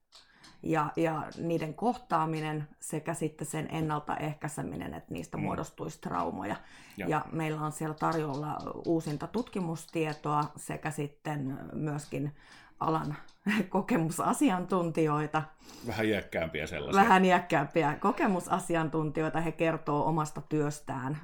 ja, 0.62 0.92
ja 0.96 1.22
niiden 1.38 1.74
kohtaaminen 1.74 2.68
sekä 2.80 3.14
sitten 3.14 3.46
sen 3.46 3.68
ennaltaehkäiseminen, 3.70 4.94
että 4.94 5.14
niistä 5.14 5.36
mm. 5.36 5.42
muodostuisi 5.42 6.00
traumoja. 6.00 6.56
Ja. 6.96 7.08
ja 7.08 7.24
meillä 7.32 7.60
on 7.60 7.72
siellä 7.72 7.94
tarjolla 7.94 8.56
uusinta 8.86 9.26
tutkimustietoa 9.26 10.44
sekä 10.56 10.90
sitten 10.90 11.58
myöskin 11.72 12.32
alan 12.80 13.16
kokemusasiantuntijoita. 13.68 15.42
Vähän 15.86 16.06
iäkkäämpiä 16.06 16.66
sellaisia. 16.66 17.02
Vähän 17.02 17.24
iäkkäämpiä 17.24 17.96
kokemusasiantuntijoita. 18.00 19.40
He 19.40 19.52
kertoo 19.52 20.06
omasta 20.06 20.40
työstään 20.40 21.18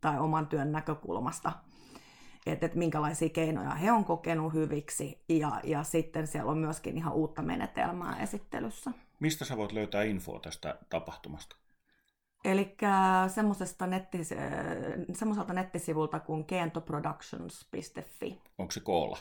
tai 0.00 0.18
oman 0.18 0.46
työn 0.46 0.72
näkökulmasta 0.72 1.52
että, 2.46 2.66
että 2.66 2.78
minkälaisia 2.78 3.28
keinoja 3.28 3.70
he 3.70 3.92
on 3.92 4.04
kokenut 4.04 4.52
hyviksi, 4.52 5.24
ja, 5.28 5.60
ja 5.64 5.82
sitten 5.82 6.26
siellä 6.26 6.50
on 6.50 6.58
myöskin 6.58 6.96
ihan 6.96 7.12
uutta 7.12 7.42
menetelmää 7.42 8.22
esittelyssä. 8.22 8.90
Mistä 9.20 9.44
sä 9.44 9.56
voit 9.56 9.72
löytää 9.72 10.02
infoa 10.02 10.40
tästä 10.40 10.78
tapahtumasta? 10.90 11.56
Eli 12.44 12.76
semmoisesta 13.28 13.86
nettis, 13.86 14.30
semmoiselta 15.12 15.52
nettisivulta 15.52 16.20
kuin 16.20 16.44
kentoproductions.fi. 16.44 18.40
Onko 18.58 18.70
se 18.70 18.80
koolla? 18.80 19.18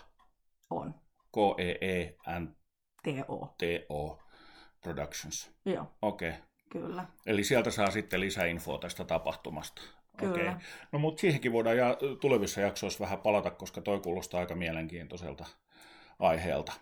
On. 0.70 0.96
K-E-E-N... 1.32 2.56
T-O. 3.03 3.56
T-O. 3.58 4.20
Productions. 4.84 5.51
Joo. 5.65 5.86
Okei. 6.01 6.30
Okay. 6.30 6.42
Kyllä. 6.70 7.06
Eli 7.25 7.44
sieltä 7.44 7.72
saa 7.72 7.92
sitten 7.92 8.20
lisäinfoa 8.20 8.77
tästä 8.77 9.03
tapahtumasta. 9.03 9.82
Kyllä. 10.17 10.34
Okay. 10.34 10.53
No 10.91 11.00
mutta 11.00 11.22
siihenkin 11.22 11.51
voidaan 11.51 11.77
ja 11.77 11.98
tulevissa 12.22 12.62
jaksoissa 12.62 13.03
vähän 13.03 13.20
palata, 13.20 13.51
koska 13.51 13.82
toi 13.82 14.00
kuulostaa 14.00 14.39
aika 14.39 14.55
mielenkiintoiselta 14.55 15.46
aiheelta. 16.20 16.74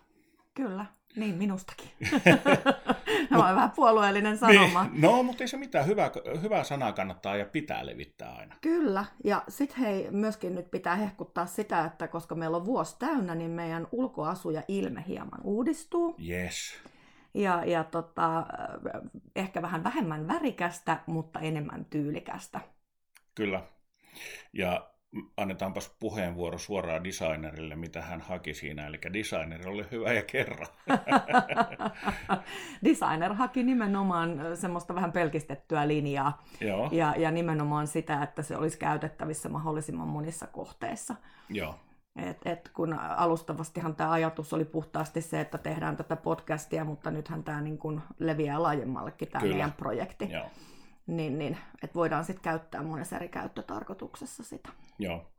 Kyllä, 0.54 0.86
niin 1.16 1.34
minustakin. 1.34 1.90
Tämä 3.28 3.48
on 3.48 3.56
vähän 3.56 3.70
puolueellinen 3.70 4.38
sanoma. 4.38 4.84
Niin. 4.84 5.00
No, 5.00 5.22
mutta 5.22 5.44
ei 5.44 5.48
se 5.48 5.56
mitään. 5.56 5.86
Hyvää, 5.86 6.10
hyvää 6.42 6.64
sanaa 6.64 6.92
kannattaa 6.92 7.36
ja 7.36 7.46
pitää 7.46 7.86
levittää 7.86 8.34
aina. 8.34 8.56
Kyllä, 8.60 9.04
ja 9.24 9.42
sitten 9.48 9.78
hei, 9.78 10.10
myöskin 10.10 10.54
nyt 10.54 10.70
pitää 10.70 10.96
hehkuttaa 10.96 11.46
sitä, 11.46 11.84
että 11.84 12.08
koska 12.08 12.34
meillä 12.34 12.56
on 12.56 12.64
vuosi 12.64 12.98
täynnä, 12.98 13.34
niin 13.34 13.50
meidän 13.50 13.86
ulkoasu 13.92 14.50
ja 14.50 14.62
ilme 14.68 15.04
hieman 15.08 15.40
uudistuu. 15.44 16.16
Yes. 16.28 16.74
Ja, 17.34 17.64
ja 17.64 17.84
tota, 17.84 18.46
ehkä 19.36 19.62
vähän 19.62 19.84
vähemmän 19.84 20.28
värikästä, 20.28 20.98
mutta 21.06 21.40
enemmän 21.40 21.84
tyylikästä. 21.84 22.60
Kyllä. 23.34 23.62
Ja 24.52 24.92
annetaanpas 25.36 25.96
puheenvuoro 26.00 26.58
suoraan 26.58 27.04
designerille, 27.04 27.76
mitä 27.76 28.02
hän 28.02 28.20
haki 28.20 28.54
siinä. 28.54 28.86
Eli 28.86 28.98
designer 29.12 29.68
oli 29.68 29.86
hyvä 29.90 30.12
ja 30.12 30.22
kerran. 30.22 30.66
Designer 32.84 33.34
haki 33.34 33.62
nimenomaan 33.62 34.40
semmoista 34.54 34.94
vähän 34.94 35.12
pelkistettyä 35.12 35.88
linjaa. 35.88 36.42
Joo. 36.60 36.88
Ja, 36.92 37.14
ja 37.16 37.30
nimenomaan 37.30 37.86
sitä, 37.86 38.22
että 38.22 38.42
se 38.42 38.56
olisi 38.56 38.78
käytettävissä 38.78 39.48
mahdollisimman 39.48 40.08
monissa 40.08 40.46
kohteissa. 40.46 41.14
Joo. 41.48 41.74
Et, 42.16 42.38
et 42.44 42.70
kun 42.74 42.92
alustavastihan 42.98 43.96
tämä 43.96 44.10
ajatus 44.10 44.52
oli 44.52 44.64
puhtaasti 44.64 45.20
se, 45.20 45.40
että 45.40 45.58
tehdään 45.58 45.96
tätä 45.96 46.16
podcastia, 46.16 46.84
mutta 46.84 47.10
nythän 47.10 47.44
tämä 47.44 47.60
niin 47.60 47.78
kun 47.78 48.02
leviää 48.18 48.62
laajemmallekin 48.62 49.28
tämä 49.28 49.44
meidän 49.44 49.72
projekti. 49.72 50.30
Joo 50.30 50.50
niin, 51.06 51.38
niin 51.38 51.56
että 51.82 51.94
voidaan 51.94 52.24
sitten 52.24 52.42
käyttää 52.42 52.82
monessa 52.82 53.16
eri 53.16 53.28
käyttötarkoituksessa 53.28 54.42
sitä. 54.42 54.68
Joo. 54.98 55.32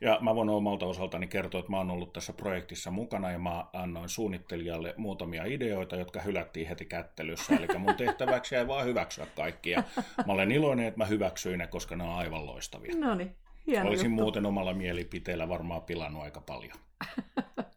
Ja 0.00 0.18
mä 0.20 0.34
voin 0.34 0.48
omalta 0.48 0.86
osaltani 0.86 1.26
kertoa, 1.26 1.58
että 1.58 1.70
mä 1.70 1.76
oon 1.78 1.90
ollut 1.90 2.12
tässä 2.12 2.32
projektissa 2.32 2.90
mukana 2.90 3.30
ja 3.30 3.38
mä 3.38 3.64
annoin 3.72 4.08
suunnittelijalle 4.08 4.94
muutamia 4.96 5.44
ideoita, 5.44 5.96
jotka 5.96 6.20
hylättiin 6.20 6.68
heti 6.68 6.84
kättelyssä. 6.84 7.56
Eli 7.56 7.78
mun 7.78 7.94
tehtäväksi 7.94 8.54
jäi 8.54 8.66
vaan 8.66 8.86
hyväksyä 8.86 9.26
kaikkia. 9.36 9.82
Mä 10.26 10.32
olen 10.32 10.52
iloinen, 10.52 10.86
että 10.86 10.98
mä 10.98 11.04
hyväksyin 11.04 11.58
ne, 11.58 11.66
koska 11.66 11.96
ne 11.96 12.04
on 12.04 12.14
aivan 12.14 12.46
loistavia. 12.46 12.96
No 12.96 13.14
niin, 13.14 13.36
hieno 13.66 13.88
Olisin 13.88 14.10
juttu. 14.10 14.22
muuten 14.22 14.46
omalla 14.46 14.74
mielipiteellä 14.74 15.48
varmaan 15.48 15.82
pilannut 15.82 16.22
aika 16.22 16.40
paljon. 16.40 16.76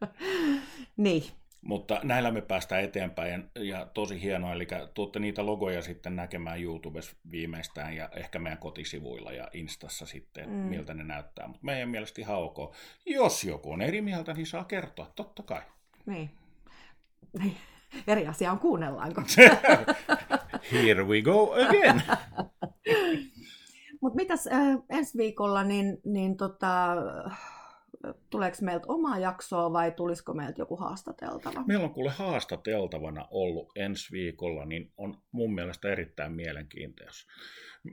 niin, 0.97 1.23
mutta 1.63 1.99
näillä 2.03 2.31
me 2.31 2.41
päästään 2.41 2.83
eteenpäin 2.83 3.49
ja 3.59 3.85
tosi 3.85 4.21
hienoa, 4.21 4.53
eli 4.53 4.67
tuotte 4.93 5.19
niitä 5.19 5.45
logoja 5.45 5.81
sitten 5.81 6.15
näkemään 6.15 6.61
YouTubessa 6.61 7.15
viimeistään 7.31 7.95
ja 7.95 8.09
ehkä 8.15 8.39
meidän 8.39 8.57
kotisivuilla 8.57 9.31
ja 9.31 9.47
Instassa 9.53 10.05
sitten, 10.05 10.49
mm. 10.49 10.55
miltä 10.55 10.93
ne 10.93 11.03
näyttää. 11.03 11.47
Mutta 11.47 11.65
meidän 11.65 11.89
mielestä 11.89 12.21
ihan 12.21 12.37
ok. 12.37 12.75
Jos 13.05 13.43
joku 13.43 13.71
on 13.71 13.81
eri 13.81 14.01
mieltä, 14.01 14.33
niin 14.33 14.47
saa 14.47 14.63
kertoa, 14.63 15.11
totta 15.15 15.43
kai. 15.43 15.61
Niin. 16.05 16.29
niin. 17.39 17.57
Eri 18.07 18.27
asia 18.27 18.51
on 18.51 18.59
kuunnellaanko. 18.59 19.21
Here 20.71 21.03
we 21.03 21.21
go 21.21 21.53
again. 21.53 22.01
Mutta 24.01 24.15
mitäs 24.15 24.47
äh, 24.47 24.77
ensi 24.89 25.17
viikolla, 25.17 25.63
niin, 25.63 25.97
niin 26.05 26.37
tota, 26.37 26.95
tuleeko 28.29 28.57
meiltä 28.61 28.85
omaa 28.87 29.19
jaksoa 29.19 29.73
vai 29.73 29.91
tulisiko 29.91 30.33
meiltä 30.33 30.61
joku 30.61 30.75
haastateltava? 30.75 31.63
Meillä 31.67 31.83
on 31.83 31.93
kuule 31.93 32.11
haastateltavana 32.11 33.27
ollut 33.31 33.71
ensi 33.75 34.11
viikolla, 34.11 34.65
niin 34.65 34.91
on 34.97 35.17
mun 35.31 35.55
mielestä 35.55 35.91
erittäin 35.91 36.31
mielenkiintoinen, 36.31 37.13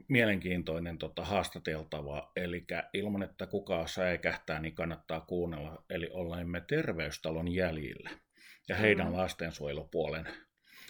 mielenkiintoinen 0.08 0.98
tota, 0.98 1.24
haastateltava. 1.24 2.32
Eli 2.36 2.66
ilman, 2.94 3.22
että 3.22 3.46
kukaan 3.46 3.88
säikähtää, 3.88 4.60
niin 4.60 4.74
kannattaa 4.74 5.20
kuunnella. 5.20 5.84
Eli 5.90 6.08
olemme 6.12 6.60
terveystalon 6.60 7.48
jäljillä. 7.48 8.10
Ja 8.68 8.76
heidän 8.76 9.12
lastensuojelupuolen 9.12 10.26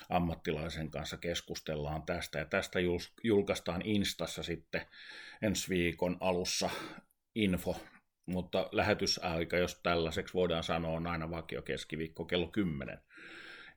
ammattilaisen 0.08 0.90
kanssa 0.90 1.16
keskustellaan 1.16 2.02
tästä. 2.02 2.38
Ja 2.38 2.44
tästä 2.44 2.78
julkaistaan 3.24 3.82
Instassa 3.82 4.42
sitten 4.42 4.82
ensi 5.42 5.68
viikon 5.68 6.16
alussa 6.20 6.70
info 7.34 7.76
mutta 8.30 8.68
lähetysaika, 8.72 9.56
jos 9.56 9.80
tällaiseksi 9.82 10.34
voidaan 10.34 10.62
sanoa, 10.62 10.96
on 10.96 11.06
aina 11.06 11.30
vakio 11.30 11.62
keskiviikko 11.62 12.24
kello 12.24 12.46
10. 12.46 12.98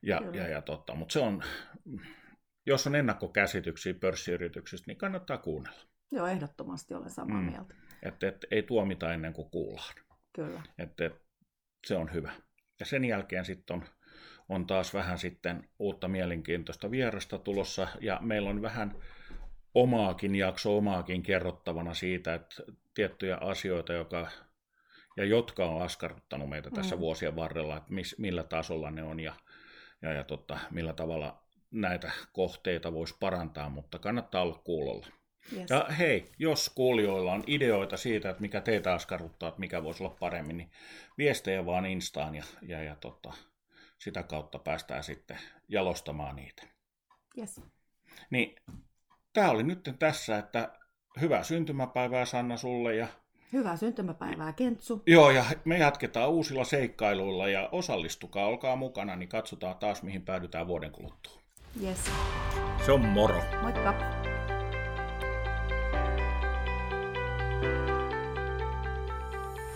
Ja, 0.02 0.22
ja, 0.32 0.48
ja 0.48 0.62
totta, 0.62 0.94
mutta 0.94 1.12
se 1.12 1.18
on, 1.18 1.42
jos 2.66 2.86
on 2.86 2.94
ennakkokäsityksiä 2.94 3.94
pörssiyrityksistä, 3.94 4.84
niin 4.86 4.98
kannattaa 4.98 5.38
kuunnella. 5.38 5.80
Joo, 6.10 6.26
ehdottomasti 6.26 6.94
olen 6.94 7.10
samaa 7.10 7.40
mm. 7.40 7.50
mieltä. 7.50 7.74
Että 8.02 8.28
et, 8.28 8.46
ei 8.50 8.62
tuomita 8.62 9.12
ennen 9.14 9.32
kuin 9.32 9.50
kuullaan. 9.50 9.94
Kyllä. 10.32 10.62
Että 10.78 11.06
et, 11.06 11.12
se 11.86 11.96
on 11.96 12.12
hyvä. 12.12 12.32
Ja 12.80 12.86
sen 12.86 13.04
jälkeen 13.04 13.44
sitten 13.44 13.74
on, 13.76 13.84
on 14.48 14.66
taas 14.66 14.94
vähän 14.94 15.18
sitten 15.18 15.68
uutta 15.78 16.08
mielenkiintoista 16.08 16.90
vierasta 16.90 17.38
tulossa, 17.38 17.88
ja 18.00 18.18
meillä 18.22 18.50
on 18.50 18.62
vähän 18.62 18.96
omaakin 19.74 20.34
jakso, 20.34 20.76
omaakin 20.76 21.22
kerrottavana 21.22 21.94
siitä, 21.94 22.34
että 22.34 22.62
tiettyjä 22.94 23.38
asioita, 23.40 23.92
joka, 23.92 24.28
ja 25.16 25.24
jotka 25.24 25.66
on 25.66 25.82
askarruttanut 25.82 26.48
meitä 26.48 26.70
tässä 26.70 26.94
mm. 26.94 27.00
vuosien 27.00 27.36
varrella, 27.36 27.76
että 27.76 27.92
mis, 27.92 28.18
millä 28.18 28.44
tasolla 28.44 28.90
ne 28.90 29.02
on 29.02 29.20
ja, 29.20 29.34
ja, 30.02 30.12
ja 30.12 30.24
tota, 30.24 30.58
millä 30.70 30.92
tavalla 30.92 31.42
näitä 31.70 32.12
kohteita 32.32 32.92
voisi 32.92 33.16
parantaa, 33.20 33.68
mutta 33.68 33.98
kannattaa 33.98 34.42
olla 34.42 34.60
kuulolla. 34.64 35.06
Yes. 35.52 35.70
Ja 35.70 35.86
hei, 35.98 36.32
jos 36.38 36.70
kuulijoilla 36.74 37.32
on 37.32 37.44
ideoita 37.46 37.96
siitä, 37.96 38.30
että 38.30 38.40
mikä 38.40 38.60
teitä 38.60 38.94
askarruttaa, 38.94 39.48
että 39.48 39.60
mikä 39.60 39.82
voisi 39.82 40.02
olla 40.02 40.16
paremmin, 40.20 40.56
niin 40.56 40.70
viestejä 41.18 41.66
vaan 41.66 41.86
Instaan 41.86 42.34
ja, 42.34 42.44
ja, 42.62 42.82
ja 42.82 42.96
tota, 42.96 43.32
sitä 43.98 44.22
kautta 44.22 44.58
päästään 44.58 45.04
sitten 45.04 45.38
jalostamaan 45.68 46.36
niitä. 46.36 46.62
Yes. 47.38 47.60
Niin, 48.30 48.56
tämä 49.32 49.50
oli 49.50 49.62
nyt 49.62 49.90
tässä, 49.98 50.38
että 50.38 50.78
hyvää 51.20 51.42
syntymäpäivää 51.42 52.24
Sanna 52.24 52.56
sulle 52.56 52.94
ja 52.94 53.06
Hyvää 53.52 53.76
syntymäpäivää, 53.76 54.52
Kentsu. 54.52 55.02
Joo, 55.06 55.30
ja 55.30 55.44
me 55.64 55.78
jatketaan 55.78 56.30
uusilla 56.30 56.64
seikkailuilla 56.64 57.48
ja 57.48 57.68
osallistukaa, 57.72 58.46
olkaa 58.46 58.76
mukana, 58.76 59.16
niin 59.16 59.28
katsotaan 59.28 59.76
taas, 59.76 60.02
mihin 60.02 60.22
päädytään 60.22 60.66
vuoden 60.66 60.92
kuluttua. 60.92 61.40
Yes. 61.82 61.98
Se 62.86 62.92
on 62.92 63.00
moro. 63.00 63.42
Moikka. 63.62 64.13